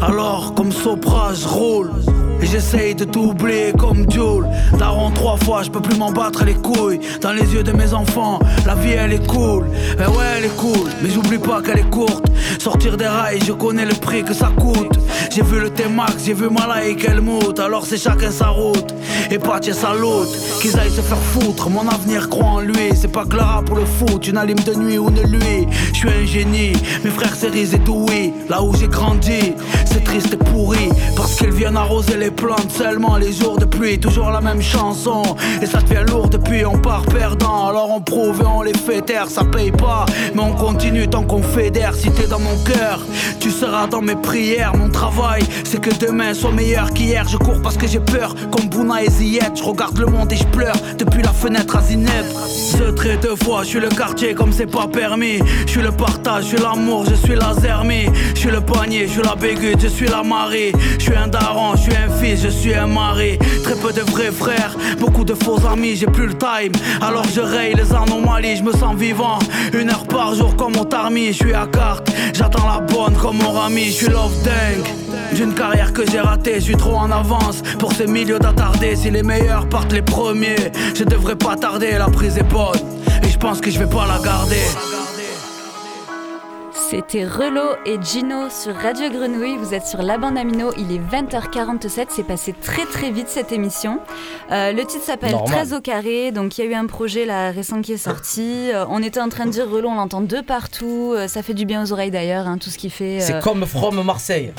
[0.00, 1.90] Alors, comme Sopra, je roule.
[2.40, 4.46] Et j'essaye de t'oublier comme Jules.
[4.78, 7.00] Daron trois fois, je peux plus m'en battre les couilles.
[7.20, 9.66] Dans les yeux de mes enfants, la vie elle est cool.
[9.98, 12.26] Eh ouais, elle est cool, mais j'oublie pas qu'elle est courte.
[12.58, 14.98] Sortir des rails, je connais le prix que ça coûte.
[15.34, 17.58] J'ai vu le T-Max, j'ai vu Malaïk Helmut.
[17.58, 18.94] Alors c'est chacun sa route.
[19.30, 20.28] Et Patch sa loot.
[20.60, 22.90] Qu'ils aillent se faire foutre, mon avenir croit en lui.
[22.94, 25.66] C'est pas Clara pour le foot, une alime de nuit ou de lui.
[25.92, 26.72] Je suis un génie,
[27.04, 28.32] mes frères Cerise et Dewey.
[28.48, 29.54] Là où j'ai grandi,
[29.86, 30.88] c'est triste et pourri.
[31.16, 33.98] Parce qu'ils viennent arroser les plantes seulement les jours de pluie.
[33.98, 35.22] Toujours la même chanson.
[35.62, 37.68] Et ça devient lourd depuis, on part perdant.
[37.68, 40.06] Alors on prouve et on les fait taire, ça paye pas.
[40.34, 41.94] Mais on continue tant qu'on fédère.
[41.94, 43.00] Si t'es dans mon cœur,
[43.40, 44.76] tu seras dans mes prières.
[44.76, 47.26] Mon travail, c'est que demain soit meilleur qu'hier.
[47.28, 49.52] Je cours parce que j'ai peur, comme Bouna et Ziyech.
[49.56, 52.26] Je regarde le monde et je pleure depuis la fenêtre à Zineb.
[52.46, 55.38] Ce trait deux fois, je suis le quartier comme c'est pas permis.
[55.66, 58.06] Je suis le partage, je suis l'amour, je suis la zermie.
[58.34, 60.72] Je suis le panier, je suis la bégute, je suis la Marie.
[60.98, 63.38] Je suis un daron, je suis un je suis un mari.
[63.62, 66.72] Très peu de vrais frères, beaucoup de faux amis, j'ai plus le time.
[67.00, 69.38] Alors je raye les anomalies, je me sens vivant.
[69.72, 72.10] Une heure par jour comme au tarmi, je suis à carte.
[72.32, 74.86] J'attends la bonne comme mon rami, je suis love dingue.
[75.34, 78.96] D'une carrière que j'ai ratée, je suis trop en avance pour ces milieux d'attardés.
[78.96, 82.80] Si les meilleurs partent les premiers, je devrais pas tarder, la prise est bonne.
[83.22, 85.03] Et je pense que je vais pas la garder.
[86.94, 89.56] C'était Relo et Gino sur Radio Grenouille.
[89.56, 90.70] Vous êtes sur la bande Amino.
[90.78, 92.06] Il est 20h47.
[92.10, 93.98] C'est passé très très vite cette émission.
[94.52, 95.56] Euh, le titre s'appelle Normal.
[95.56, 96.30] 13 au carré.
[96.30, 98.70] Donc il y a eu un projet là récent qui est sorti.
[98.72, 101.14] Euh, on était en train de dire Relo, on l'entend de partout.
[101.16, 103.18] Euh, ça fait du bien aux oreilles d'ailleurs, hein, tout ce qu'il fait.
[103.18, 104.52] C'est comme From Marseille.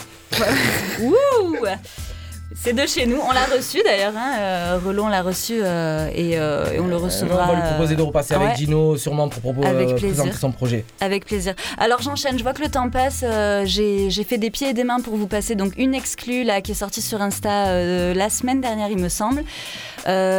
[0.99, 1.55] Wouh
[2.57, 3.17] C'est de chez nous.
[3.17, 4.13] On l'a reçu d'ailleurs.
[4.15, 4.37] Hein.
[4.39, 7.43] euh, Relo, on l'a reçu euh, et, euh, et on le recevra.
[7.43, 8.55] on va lui proposer de repasser avec ouais.
[8.55, 10.85] Gino, sûrement pour propos, Avec euh, présenter son projet.
[11.01, 11.53] Avec plaisir.
[11.77, 13.23] Alors j'enchaîne, je vois que le temps passe.
[13.65, 16.71] J'ai fait des pieds et des mains pour vous passer donc une exclue là qui
[16.71, 19.43] est sortie sur Insta la semaine dernière, il me semble.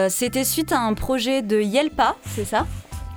[0.09, 2.67] C'était suite à un projet de Yelpa, c'est ça?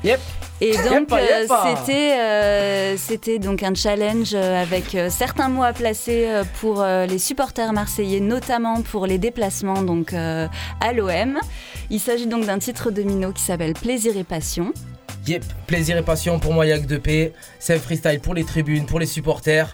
[0.04, 0.20] Yep.
[0.62, 1.48] Et donc euh,
[1.78, 6.28] c'était euh, c'était donc un challenge euh, avec euh, certains mots à placer
[6.60, 11.40] pour les supporters marseillais, notamment pour les déplacements donc à l'OM.
[11.90, 14.74] Il s'agit donc d'un titre de Mino qui s'appelle Plaisir et passion.
[15.28, 17.34] Yep, plaisir et passion pour moi, Yak de paix.
[17.60, 19.74] C'est un freestyle pour les tribunes, pour les supporters.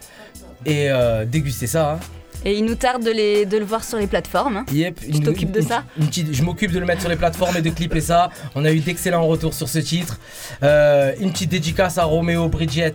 [0.65, 0.89] Et
[1.28, 1.93] déguster ça.
[1.93, 1.99] hein.
[2.48, 4.58] Et il nous tarde de, les, de le voir sur les plateformes.
[4.58, 4.66] hein.
[4.72, 7.62] Yep, Tu t'occupes de ça une Je m'occupe de le mettre sur les plateformes et
[7.62, 8.30] de clipper ça.
[8.54, 10.20] On a eu d'excellents retours sur ce titre.
[10.62, 12.93] Euh, une petite dédicace à Roméo, Bridget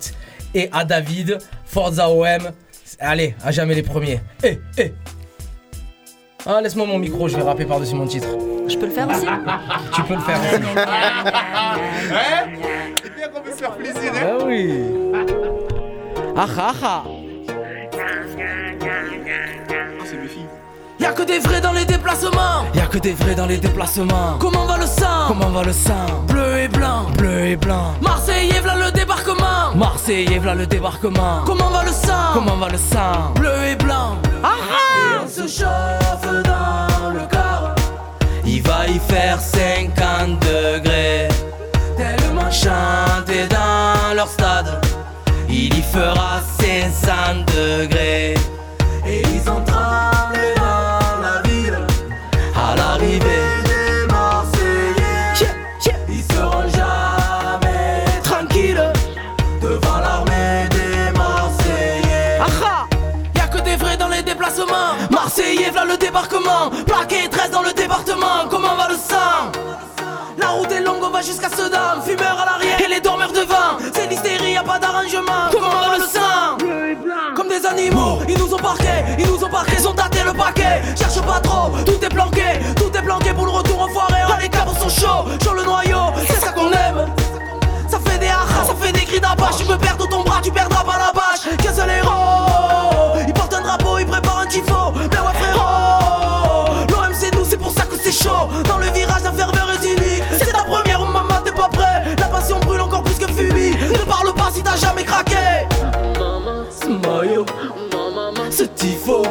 [0.54, 1.38] et à David.
[1.64, 2.52] Forza OM.
[3.00, 4.20] Allez, à jamais les premiers.
[4.44, 4.92] Eh, eh.
[6.46, 8.28] Ah, laisse-moi mon micro, je vais rapper par-dessus mon titre.
[8.68, 9.26] Je peux le faire aussi
[9.94, 10.62] Tu peux le faire aussi.
[13.02, 14.74] C'est bien qu'on veut se faire plaisir, Ah oui.
[16.36, 17.04] Ah ah ah.
[21.00, 22.66] Y'a que des vrais dans les déplacements.
[22.74, 24.36] Y'a que des vrais dans les déplacements.
[24.38, 25.28] Comment va le sang?
[25.28, 26.06] Comment va le sang?
[26.28, 27.06] Bleu et blanc.
[27.16, 27.94] Bleu et blanc.
[28.02, 29.74] Marseillais, v'là le débarquement.
[29.74, 31.40] Marseillais, v'là le débarquement.
[31.46, 32.34] Comment va le sang?
[32.34, 33.32] Comment va le sang?
[33.36, 34.18] Bleu et blanc.
[34.44, 37.74] Ah Et on se chauffe dans le corps.
[38.44, 41.28] Il va y faire 50 degrés.
[41.96, 44.84] Tellement Chanter dans leur stade.
[45.48, 48.34] Il y fera 500 degrés.
[66.20, 66.70] Débarquement.
[66.86, 68.46] Plaqué 13 dans le département.
[68.50, 69.52] Comment va le sang?
[70.38, 72.02] La route est longue, on va jusqu'à Sedan.
[72.04, 73.78] Fumeur à l'arrière et les dormeurs devant.
[73.94, 75.50] C'est l'hystérie, y'a pas d'arrangement.
[75.50, 76.58] Comment va le sang?
[77.34, 79.04] Comme des animaux, ils nous ont parqués.
[79.18, 80.82] Ils nous ont parqués, ils ont daté le paquet.
[80.98, 82.60] Cherche pas trop, tout est planqué.
[82.76, 84.22] Tout est planqué pour le retour enfoiré.
[84.28, 86.12] Oh, les cabres sont chauds, chaud le noyau.
[86.26, 87.06] C'est ça qu'on aime.
[87.88, 90.52] Ça fait des haras, ça fait des cris d'apache Tu peux perdre ton bras, tu
[90.52, 94.79] perdras pas la bâche Qu'un seul héros Il porte un drapeau, il prépare un tifo
[104.80, 105.36] jamais craqué
[106.90, 107.46] maillot,
[108.50, 109.22] ce tifo,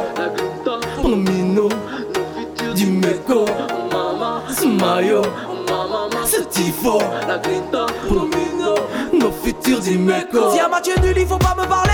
[1.02, 1.68] nos minots,
[2.74, 3.00] du.
[4.50, 5.22] Ce maillot,
[6.26, 6.98] ce tifo,
[8.10, 8.74] nos minots,
[9.12, 10.52] nos futurs du méco.
[10.52, 11.89] Si à Mathieu nul, il faut pas me parler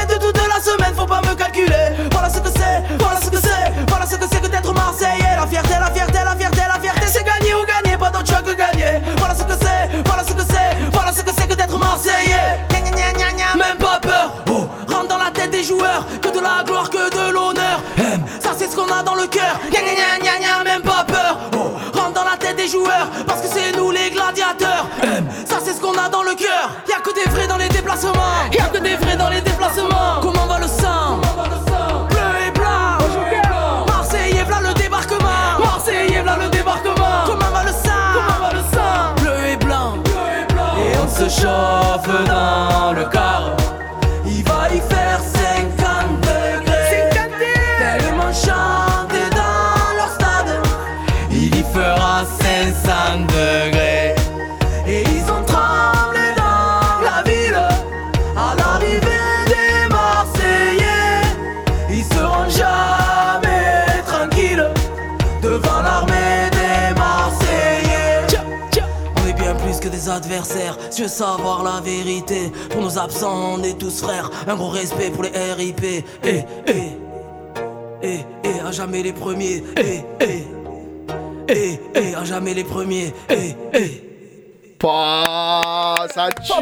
[71.16, 72.52] savoir la vérité.
[72.70, 74.30] Pour nos absents, on est tous frères.
[74.46, 75.82] Un gros respect pour les RIP.
[75.82, 76.44] Eh, eh,
[78.02, 79.62] eh, eh, à jamais les premiers.
[79.78, 80.44] Eh, eh,
[81.48, 83.14] eh, eh, à jamais les premiers.
[83.30, 84.02] Eh, eh.
[84.78, 86.52] Pas, ça tue.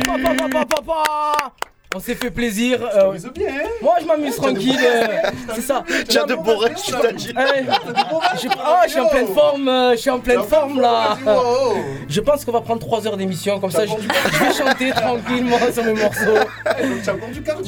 [1.94, 2.78] On s'est fait plaisir.
[2.96, 3.12] euh,
[3.80, 4.76] moi, je m'amuse tranquille.
[4.84, 5.06] euh,
[5.54, 5.84] c'est ça.
[5.88, 7.28] As de beaux rêves, tu t'as dit.
[7.30, 7.62] Eh,
[8.42, 11.16] je, ah, je suis en pleine forme, euh, je suis en pleine forme là.
[12.08, 15.58] Je pense qu'on va prendre 3 heures d'émission, comme ça je, je vais chanter tranquillement
[15.72, 16.48] sur mes morceaux.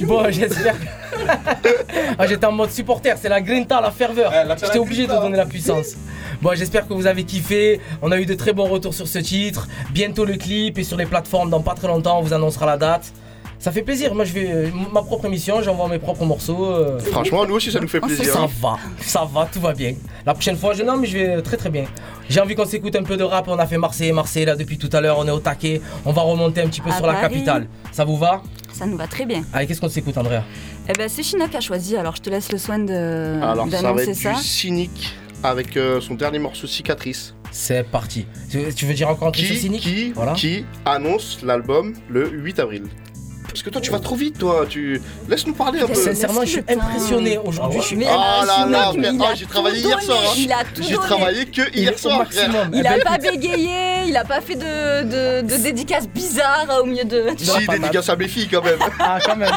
[0.06, 0.74] Bon, j'espère.
[2.18, 4.32] Ah, J'étais en mode supporter, c'est la grinta, la ferveur.
[4.60, 5.94] J'étais obligé de donner la puissance.
[6.42, 7.80] Bon, j'espère que vous avez kiffé.
[8.02, 9.66] On a eu de très bons retours sur ce titre.
[9.90, 12.76] Bientôt le clip et sur les plateformes dans pas très longtemps, on vous annoncera la
[12.76, 13.12] date.
[13.66, 16.66] Ça fait plaisir, moi je vais euh, ma propre émission, j'envoie mes propres morceaux.
[16.66, 18.24] euh, Franchement, nous aussi, ça nous fait plaisir.
[18.32, 19.94] ça va, ça va, tout va bien.
[20.24, 21.86] La prochaine fois, je non, mais je vais très très bien.
[22.30, 23.48] J'ai envie qu'on s'écoute un peu de rap.
[23.48, 25.18] On a fait Marseille, Marseille là depuis tout à l'heure.
[25.18, 25.80] On est au taquet.
[26.04, 27.66] On va remonter un petit peu À sur la capitale.
[27.90, 28.40] Ça vous va?
[28.72, 29.42] Ça nous va très bien.
[29.52, 30.44] Allez, qu'est-ce qu'on s'écoute, Andrea?
[30.88, 33.68] Eh ben, c'est Chinook qui a choisi, alors je te laisse le soin de- Alors,
[33.68, 34.34] ça va être ça.
[34.34, 35.12] du cynique
[35.42, 37.34] avec euh, son dernier morceau Cicatrice.
[37.50, 38.26] C'est parti.
[38.48, 40.34] Tu, veux dire encore un truc Cynic qui, Voilà.
[40.34, 42.84] qui annonce l'album le 8 avril.
[43.56, 44.66] Parce que toi, tu vas trop vite, toi.
[44.68, 45.00] Tu
[45.30, 45.94] laisse-nous parler un peu.
[45.94, 47.80] Sincèrement, je suis impressionné aujourd'hui.
[47.80, 48.92] Je suis Ah là là,
[49.22, 50.18] ah, j'ai travaillé hier soir.
[50.22, 50.62] hein.
[50.78, 52.26] J'ai travaillé que hier soir,
[52.74, 57.04] Il a pas bégayé, il a pas fait de, de, de dédicaces bizarres au milieu
[57.04, 57.30] de.
[57.38, 58.78] Si, dédicace à mes filles quand même.
[58.98, 59.56] Ah, quand même.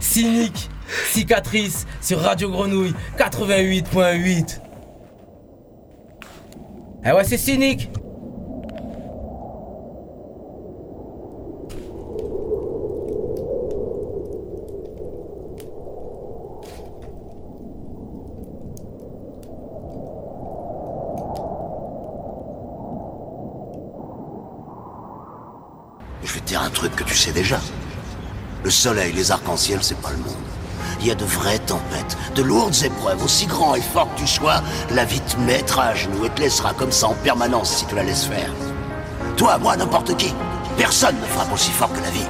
[0.00, 0.68] Cynique,
[1.12, 4.58] cicatrice sur Radio Grenouille 88.8.
[7.04, 7.90] Eh ouais, c'est cynique.
[26.24, 27.60] Je vais te dire un truc que tu sais déjà.
[28.64, 30.34] Le soleil, les arcs-en-ciel, c'est pas le monde.
[31.00, 34.26] Il y a de vraies tempêtes, de lourdes épreuves, aussi grand et fort que tu
[34.26, 37.86] sois, la vie te mettra à genoux et te laissera comme ça en permanence si
[37.86, 38.50] tu la laisses faire.
[39.36, 40.34] Toi, moi, n'importe qui.
[40.76, 42.26] Personne ne frappe aussi fort que la vie.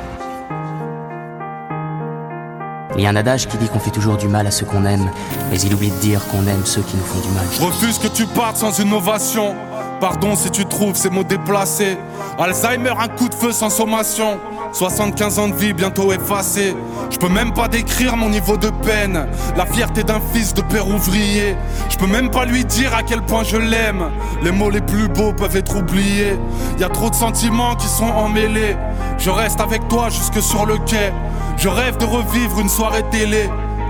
[2.96, 4.84] Il y a un adage qui dit qu'on fait toujours du mal à ceux qu'on
[4.84, 5.10] aime,
[5.50, 7.46] mais il oublie de dire qu'on aime ceux qui nous font du mal.
[7.52, 9.54] Je refuse que tu partes sans innovation.
[10.00, 11.96] Pardon si tu trouves ces mots déplacés.
[12.38, 14.38] Alzheimer, un coup de feu sans sommation.
[14.72, 16.76] 75 ans de vie bientôt effacés.
[17.10, 19.26] Je peux même pas décrire mon niveau de peine.
[19.56, 21.56] La fierté d'un fils de père ouvrier.
[21.88, 24.10] Je peux même pas lui dire à quel point je l'aime.
[24.42, 26.38] Les mots les plus beaux peuvent être oubliés.
[26.78, 28.76] Y a trop de sentiments qui sont emmêlés.
[29.16, 31.10] Je reste avec toi jusque sur le quai.
[31.56, 33.48] Je rêve de revivre une soirée télé.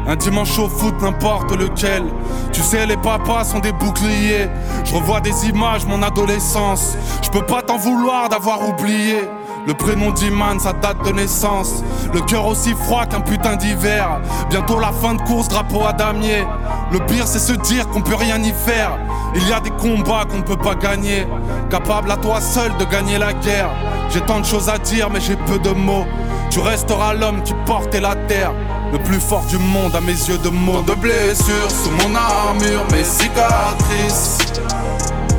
[0.08, 2.04] Un dimanche au foot, n'importe lequel.
[2.52, 4.48] Tu sais, les papas sont des boucliers.
[4.84, 6.96] Je revois des images, mon adolescence.
[7.22, 9.28] Je peux pas t'en vouloir d'avoir oublié.
[9.66, 11.82] Le prénom d'Iman, sa date de naissance.
[12.14, 14.20] Le cœur aussi froid qu'un putain d'hiver.
[14.48, 16.46] Bientôt la fin de course, drapeau à damier.
[16.92, 18.96] Le pire, c'est se dire qu'on peut rien y faire.
[19.34, 21.26] Il y a des combats qu'on ne peut pas gagner.
[21.68, 23.70] Capable à toi seul de gagner la guerre.
[24.10, 26.06] J'ai tant de choses à dire, mais j'ai peu de mots.
[26.48, 28.52] Tu resteras l'homme qui portait la terre.
[28.92, 30.82] Le plus fort du monde à mes yeux de mots.
[30.82, 34.38] De blessures sous mon armure, mes cicatrices.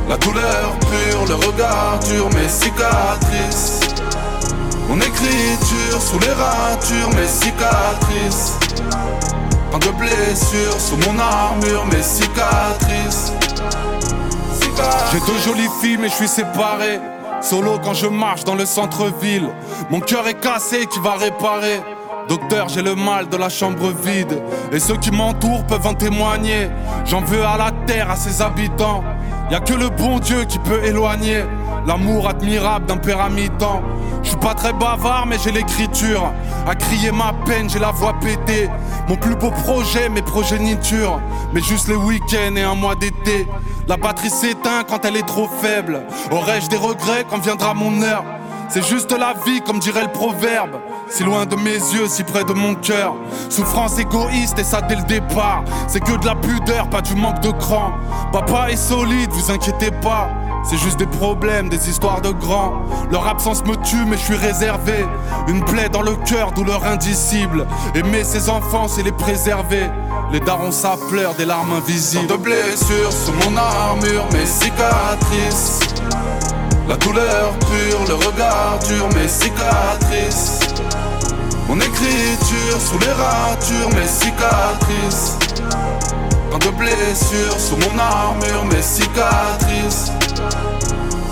[0.08, 3.80] La douleur pure, le regard dur, mes cicatrices.
[4.88, 8.58] Mon écriture sous les ratures, mes cicatrices.
[9.70, 13.32] Tant de blessures sous mon armure, mes cicatrices.
[15.12, 17.00] J'ai deux jolies filles, mais je suis séparé.
[17.40, 19.48] Solo quand je marche dans le centre-ville.
[19.90, 21.80] Mon cœur est cassé, qui va réparer
[22.28, 24.42] Docteur, j'ai le mal de la chambre vide.
[24.70, 26.68] Et ceux qui m'entourent peuvent en témoigner.
[27.06, 29.02] J'en veux à la terre, à ses habitants.
[29.50, 31.44] Y a que le bon Dieu qui peut éloigner
[31.86, 33.80] l'amour admirable d'un père mi-temps.
[34.22, 36.30] Je suis pas très bavard, mais j'ai l'écriture.
[36.66, 38.68] À crier ma peine, j'ai la voix pétée.
[39.08, 41.18] Mon plus beau projet, mes progénitures.
[41.54, 43.46] Mais juste les week-ends et un mois d'été.
[43.86, 46.02] La batterie s'éteint quand elle est trop faible.
[46.30, 48.24] Aurais-je des regrets quand viendra mon heure?
[48.70, 50.78] C'est juste la vie, comme dirait le proverbe.
[51.08, 53.14] Si loin de mes yeux, si près de mon cœur.
[53.48, 55.64] Souffrance égoïste et ça dès le départ.
[55.86, 57.92] C'est que de la pudeur, pas du manque de cran.
[58.30, 60.28] Papa est solide, vous inquiétez pas.
[60.68, 62.82] C'est juste des problèmes, des histoires de grands.
[63.10, 65.06] Leur absence me tue, mais je suis réservé.
[65.46, 67.66] Une plaie dans le cœur, douleur indicible.
[67.94, 69.88] Aimer ses enfants, c'est les préserver.
[70.30, 72.26] Les darons, ça pleure, des larmes invisibles.
[72.26, 75.80] De blessures sous mon armure, mes cicatrices.
[76.88, 80.60] La douleur pure, le regard dur, mes cicatrices.
[81.68, 85.36] Mon écriture sous les ratures, mes cicatrices.
[86.50, 90.12] Tant de blessures sous mon armure, mes cicatrices.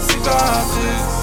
[0.06, 1.15] Cicatrices.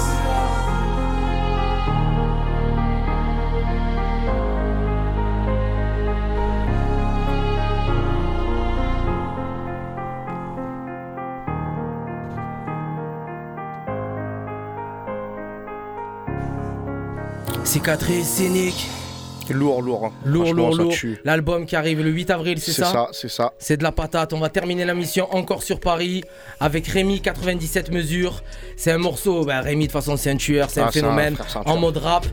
[17.74, 18.86] Cicatrice cynique.
[19.50, 20.04] Lourd, lourd.
[20.06, 20.12] hein.
[20.24, 20.94] Lourd, lourd, ça lourd.
[21.24, 23.52] L'album qui arrive le 8 avril, c'est C'est ça ça, c'est ça.
[23.58, 24.32] C'est de la patate.
[24.32, 26.22] On va terminer la mission encore sur Paris
[26.60, 28.44] avec Rémi 97 mesures.
[28.76, 29.44] C'est un morceau.
[29.44, 31.68] Bah, Rémi, de toute façon, c'est un tueur, c'est Ah, un un phénomène frère, c'est
[31.68, 32.24] un en mode rap.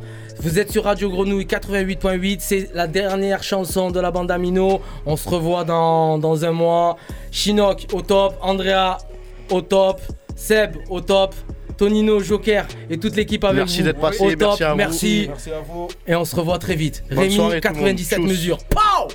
[0.41, 2.37] Vous êtes sur Radio Grenouille 88.8.
[2.39, 4.79] C'est la dernière chanson de la bande Amino.
[5.07, 6.97] On se revoit dans, dans un mois.
[7.31, 8.35] Chinook au top.
[8.41, 8.99] Andrea
[9.49, 10.01] au top.
[10.35, 11.33] Seb au top.
[11.81, 13.85] Tonino, Joker et toute l'équipe avec Merci vous.
[13.85, 14.61] d'être passé, au merci top.
[14.61, 14.77] à vous.
[14.77, 15.25] Merci.
[15.29, 15.87] Merci à vous.
[16.05, 17.03] Et on se revoit très vite.
[17.09, 17.83] Bonne Rémi soirée, tout le monde.
[17.85, 18.27] 97 Tchuss.
[18.29, 18.57] mesures.
[18.65, 19.07] Pow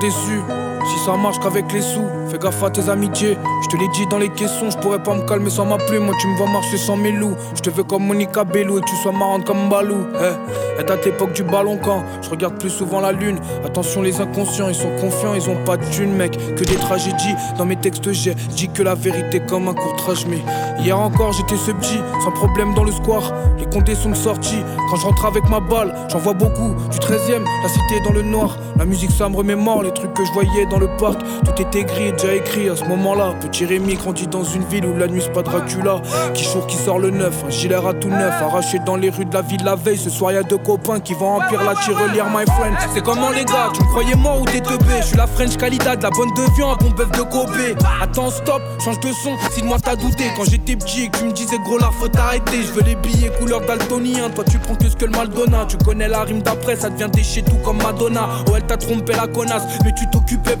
[0.00, 0.55] Déçus.
[0.86, 3.36] Si ça marche qu'avec les sous, fais gaffe à tes amitiés.
[3.62, 6.04] Je te l'ai dit dans les caissons, je pourrais pas me calmer sans ma plume.
[6.04, 7.34] Moi, tu me vois marcher sans mes loups.
[7.54, 10.06] Je te veux comme Monica Bellou et tu sois marrante comme Balou.
[10.14, 13.38] Eh, elle date l'époque du ballon quand je regarde plus souvent la lune.
[13.64, 16.38] Attention, les inconscients, ils sont confiants, ils ont pas de mec.
[16.54, 17.34] Que des tragédies.
[17.58, 20.26] Dans mes textes, j'ai dit que la vérité comme un courtrage.
[20.26, 20.38] Mais
[20.78, 23.32] hier encore, j'étais ce petit, sans problème dans le square.
[23.58, 24.62] Les condés sont sortis.
[24.90, 26.74] Quand je rentre avec ma balle, j'en vois beaucoup.
[26.90, 28.56] Du 13ème, la cité dans le noir.
[28.76, 31.20] La musique, ça me remémore les trucs que je voyais dans le parc.
[31.44, 33.34] Tout était gris, déjà écrit à ce moment-là.
[33.40, 36.00] Petit Rémi grandit dans une ville où la nuit c'est pas Dracula.
[36.34, 37.44] Qui choure, qui sort le neuf.
[37.46, 39.98] Un gilet à tout neuf, arraché dans les rues de la ville la veille.
[39.98, 42.76] Ce soir, y a deux copains qui vont remplir la tirelire, my friend.
[42.94, 45.00] C'est comment les gars, tu me croyais mort ou t'es teubé?
[45.00, 47.50] Je suis la French Calidad, la bonne de viande, bon bœuf de Kobe.
[48.02, 49.36] Attends, stop, change de son.
[49.52, 52.62] Si de moi t'as douté quand j'étais petit tu me disais gros là faut t'arrêter.
[52.62, 54.30] Je veux les billets couleur daltonien.
[54.34, 55.28] Toi tu prends que ce que le mal.
[55.68, 58.28] Tu connais la rime d'après, ça devient déchet tout comme Madonna.
[58.48, 60.56] Oh, elle t'a trompé la connasse, mais tu t'occupais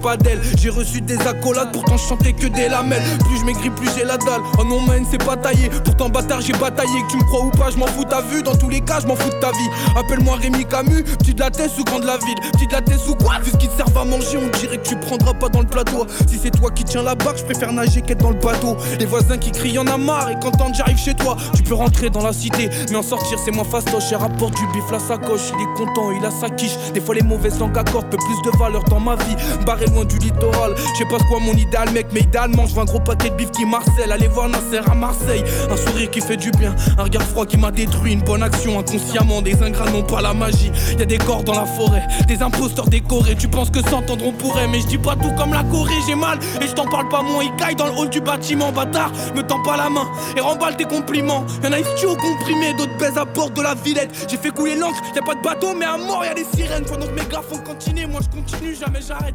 [0.56, 3.02] J'ai reçu des accolades, pourtant je que des lamelles.
[3.24, 4.40] Plus je maigris, plus j'ai la dalle.
[4.58, 5.68] Oh non, man, c'est pas taillé.
[5.84, 7.02] Pourtant, bâtard, j'ai bataillé.
[7.02, 8.42] Que tu me crois ou pas, je m'en fous, t'as vu.
[8.42, 9.68] Dans tous les cas, je m'en fous de ta vie.
[9.96, 12.38] Appelle-moi Rémi Camus, petit de la tête ou grand de la ville.
[12.52, 13.38] Petit de la tête ou quoi?
[13.42, 15.66] Vu ce qui te servent à manger, on dirait que tu prendras pas dans le
[15.66, 16.06] plateau.
[16.28, 18.76] Si c'est toi qui tiens la barque, je préfère nager qu'être dans le bateau.
[18.98, 20.30] Les voisins qui crient, en a marre.
[20.30, 22.70] Et quand j'arrive chez toi, tu peux rentrer dans la cité.
[22.90, 24.04] Mais en sortir, c'est moins fastoche.
[24.08, 25.52] J'ai rapport du bif, la sacoche.
[25.54, 26.76] Il est content, il a sa quiche.
[26.94, 29.36] Des fois, les mauvaises langues accordent peu plus de valeur dans ma vie.
[29.64, 30.74] Barré du littoral.
[30.76, 33.34] Je sais pas quoi mon idéal, mec, mais idéalement, je veux un gros paquet de
[33.34, 34.12] bif qui Marcel.
[34.12, 35.44] Allez voir Nasser à Marseille.
[35.70, 36.74] Un sourire qui fait du bien.
[36.98, 38.12] Un regard froid qui m'a détruit.
[38.12, 39.42] Une bonne action inconsciemment.
[39.42, 40.70] Des ingrats n'ont pas la magie.
[40.98, 42.06] Y a des corps dans la forêt.
[42.26, 43.36] Des imposteurs décorés.
[43.36, 44.68] Tu penses que s'entendre on pourrait.
[44.68, 45.94] Mais je dis pas tout comme la Corée.
[46.06, 47.42] J'ai mal et je t'en parle pas moins.
[47.44, 48.72] Il caille dans le hall du bâtiment.
[48.72, 51.44] Bâtard, me tends pas la main et remballe tes compliments.
[51.62, 52.74] Y'en a ici au comprimé.
[52.74, 54.10] D'autres baisent à bord de la Villette.
[54.28, 55.00] J'ai fait couler l'encre.
[55.14, 56.84] Y a pas de bateau, mais à mort, y a des sirènes.
[56.84, 58.06] Pendant que mes gars font continuer.
[58.06, 59.34] Moi je continue, jamais j'arrête.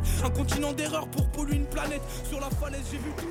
[0.52, 2.02] Continent d'erreur pour polluer une planète.
[2.28, 3.31] Sur la falaise, j'ai vu tout.